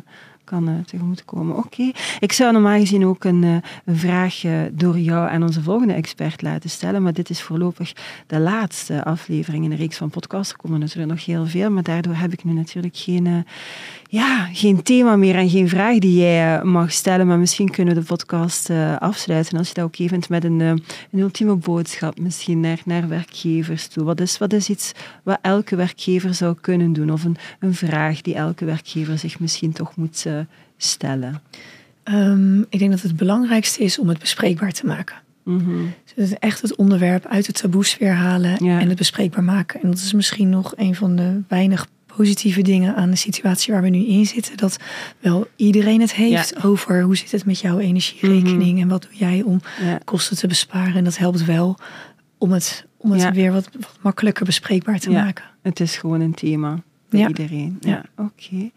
kan 0.43 0.69
uh, 0.69 0.75
tegemoet 0.85 1.25
komen. 1.25 1.57
Oké, 1.57 1.91
ik 2.19 2.31
zou 2.31 2.51
normaal 2.51 2.79
gezien 2.79 3.05
ook 3.05 3.23
een, 3.23 3.43
uh, 3.43 3.57
een 3.85 3.97
vraag 3.97 4.41
door 4.71 4.99
jou 4.99 5.29
en 5.29 5.43
onze 5.43 5.61
volgende 5.61 5.93
expert 5.93 6.41
laten 6.41 6.69
stellen. 6.69 7.03
Maar 7.03 7.13
dit 7.13 7.29
is 7.29 7.41
voorlopig 7.41 7.93
de 8.27 8.39
laatste 8.39 9.03
aflevering 9.03 9.63
in 9.63 9.69
de 9.69 9.75
reeks 9.75 9.97
van 9.97 10.09
podcasts. 10.09 10.53
Er 10.53 10.59
komen 10.59 10.79
natuurlijk 10.79 11.11
nog 11.11 11.25
heel 11.25 11.45
veel, 11.45 11.71
maar 11.71 11.83
daardoor 11.83 12.15
heb 12.15 12.33
ik 12.33 12.43
nu 12.43 12.53
natuurlijk 12.53 12.97
geen 12.97 13.45
ja, 14.11 14.49
geen 14.53 14.83
thema 14.83 15.15
meer 15.15 15.35
en 15.35 15.49
geen 15.49 15.69
vraag 15.69 15.97
die 15.97 16.19
jij 16.19 16.57
eh, 16.57 16.63
mag 16.63 16.91
stellen, 16.91 17.27
maar 17.27 17.39
misschien 17.39 17.69
kunnen 17.69 17.93
we 17.93 17.99
de 17.99 18.05
podcast 18.05 18.69
uh, 18.69 18.97
afsluiten 18.97 19.57
als 19.57 19.67
je 19.67 19.73
dat 19.73 19.83
ook 19.83 19.95
vindt 19.95 20.29
met 20.29 20.43
een, 20.43 20.59
uh, 20.59 20.67
een 20.67 21.19
ultieme 21.19 21.55
boodschap 21.55 22.19
misschien 22.19 22.59
naar, 22.59 22.81
naar 22.85 23.07
werkgevers 23.07 23.87
toe. 23.87 24.03
Wat 24.03 24.21
is, 24.21 24.37
wat 24.37 24.53
is 24.53 24.69
iets 24.69 24.91
wat 25.23 25.39
elke 25.41 25.75
werkgever 25.75 26.33
zou 26.33 26.55
kunnen 26.61 26.93
doen 26.93 27.11
of 27.11 27.23
een, 27.23 27.37
een 27.59 27.73
vraag 27.73 28.21
die 28.21 28.35
elke 28.35 28.65
werkgever 28.65 29.17
zich 29.17 29.39
misschien 29.39 29.71
toch 29.71 29.95
moet 29.95 30.25
stellen? 30.77 31.41
Um, 32.03 32.65
ik 32.69 32.79
denk 32.79 32.91
dat 32.91 33.01
het 33.01 33.17
belangrijkste 33.17 33.83
is 33.83 33.99
om 33.99 34.09
het 34.09 34.19
bespreekbaar 34.19 34.71
te 34.71 34.85
maken. 34.85 35.15
Mm 35.43 35.59
-hmm. 35.59 35.93
Dus 36.15 36.33
echt 36.39 36.61
het 36.61 36.75
onderwerp 36.75 37.25
uit 37.25 37.45
de 37.45 37.51
taboesfeer 37.51 38.13
halen 38.13 38.57
en 38.57 38.87
het 38.89 38.97
bespreekbaar 38.97 39.43
maken. 39.43 39.81
En 39.81 39.89
dat 39.89 39.99
is 39.99 40.13
misschien 40.13 40.49
nog 40.49 40.73
een 40.75 40.95
van 40.95 41.15
de 41.15 41.41
weinig 41.47 41.87
positieve 42.15 42.61
dingen 42.61 42.95
aan 42.95 43.09
de 43.09 43.15
situatie 43.15 43.73
waar 43.73 43.81
we 43.81 43.89
nu 43.89 44.05
in 44.05 44.25
zitten. 44.25 44.57
Dat 44.57 44.77
wel 45.19 45.47
iedereen 45.55 46.01
het 46.01 46.13
heeft 46.13 46.63
over 46.63 47.01
hoe 47.01 47.17
zit 47.17 47.31
het 47.31 47.45
met 47.45 47.59
jouw 47.59 47.77
energierekening 47.77 48.71
mhm. 48.71 48.81
en 48.81 48.87
wat 48.87 49.01
doe 49.01 49.15
jij 49.15 49.41
om 49.41 49.61
kosten 50.03 50.37
te 50.37 50.47
besparen. 50.47 50.95
En 50.95 51.03
dat 51.03 51.17
helpt 51.17 51.45
wel 51.45 51.77
om 52.37 52.51
het, 52.51 52.85
om 52.97 53.11
het 53.11 53.33
weer 53.33 53.51
wat, 53.51 53.69
wat, 53.79 53.97
makkelijker 54.01 54.45
bespreekbaar 54.45 54.99
te 54.99 55.11
maken. 55.11 55.45
Het 55.61 55.79
is 55.79 55.97
gewoon 55.97 56.21
een 56.21 56.33
thema 56.33 56.83
ja. 57.09 57.27
iedereen. 57.27 57.77
Ja, 57.79 58.03
oké. 58.17 58.31
Okay. 58.51 58.71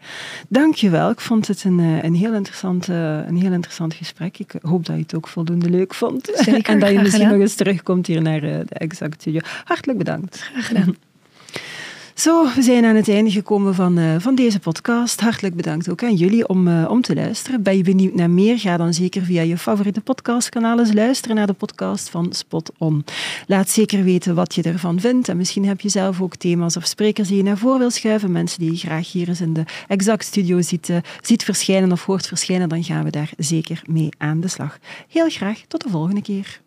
Dankjewel. 0.47 1.09
Ik 1.09 1.19
vond 1.19 1.47
het 1.47 1.63
een, 1.63 1.79
eh, 1.79 2.03
een, 2.03 2.15
heel 2.15 2.33
interessant, 2.33 2.87
een 2.87 3.37
heel 3.37 3.51
interessant 3.51 3.93
gesprek. 3.93 4.39
Ik 4.39 4.53
hoop 4.61 4.85
dat 4.85 4.95
je 4.95 5.01
het 5.01 5.15
ook 5.15 5.27
voldoende 5.27 5.69
leuk 5.69 5.93
vond. 5.93 6.29
Zeker, 6.33 6.73
en 6.73 6.79
dat 6.79 6.91
je 6.91 6.99
misschien 6.99 7.27
nog 7.27 7.39
eens 7.39 7.55
terugkomt 7.55 8.07
hier 8.07 8.21
naar 8.21 8.43
eh, 8.43 8.59
de 8.65 8.75
Exact 8.75 9.21
Studio. 9.21 9.39
Hartelijk 9.63 9.97
bedankt. 9.97 10.37
Graag 10.37 10.67
gedaan. 10.67 10.95
Zo, 12.15 12.47
we 12.55 12.61
zijn 12.61 12.85
aan 12.85 12.95
het 12.95 13.09
einde 13.09 13.31
gekomen 13.31 13.75
van, 13.75 13.99
uh, 13.99 14.15
van 14.17 14.35
deze 14.35 14.59
podcast. 14.59 15.21
Hartelijk 15.21 15.55
bedankt 15.55 15.89
ook 15.89 16.03
aan 16.03 16.15
jullie 16.15 16.47
om, 16.47 16.67
uh, 16.67 16.89
om 16.89 17.01
te 17.01 17.15
luisteren. 17.15 17.63
Ben 17.63 17.77
je 17.77 17.83
benieuwd 17.83 18.13
naar 18.13 18.29
meer? 18.29 18.59
Ga 18.59 18.77
dan 18.77 18.93
zeker 18.93 19.21
via 19.21 19.41
je 19.41 19.57
favoriete 19.57 20.01
podcastkanalen 20.01 20.93
luisteren 20.93 21.35
naar 21.35 21.47
de 21.47 21.53
podcast 21.53 22.09
van 22.09 22.33
Spot 22.33 22.71
On. 22.77 23.05
Laat 23.47 23.69
zeker 23.69 24.03
weten 24.03 24.35
wat 24.35 24.55
je 24.55 24.61
ervan 24.61 24.99
vindt. 24.99 25.29
En 25.29 25.37
misschien 25.37 25.65
heb 25.65 25.81
je 25.81 25.89
zelf 25.89 26.21
ook 26.21 26.35
thema's 26.35 26.77
of 26.77 26.85
sprekers 26.85 27.27
die 27.27 27.37
je 27.37 27.43
naar 27.43 27.57
voren 27.57 27.79
wil 27.79 27.91
schuiven. 27.91 28.31
Mensen 28.31 28.59
die 28.59 28.71
je 28.71 28.77
graag 28.77 29.11
hier 29.11 29.27
eens 29.27 29.41
in 29.41 29.53
de 29.53 29.63
Exact 29.87 30.25
Studio 30.25 30.61
ziet, 30.61 30.89
ziet 31.21 31.43
verschijnen 31.43 31.91
of 31.91 32.05
hoort 32.05 32.27
verschijnen. 32.27 32.69
Dan 32.69 32.83
gaan 32.83 33.03
we 33.03 33.09
daar 33.09 33.31
zeker 33.37 33.81
mee 33.85 34.09
aan 34.17 34.39
de 34.39 34.47
slag. 34.47 34.77
Heel 35.07 35.29
graag 35.29 35.61
tot 35.67 35.83
de 35.83 35.89
volgende 35.89 36.21
keer. 36.21 36.61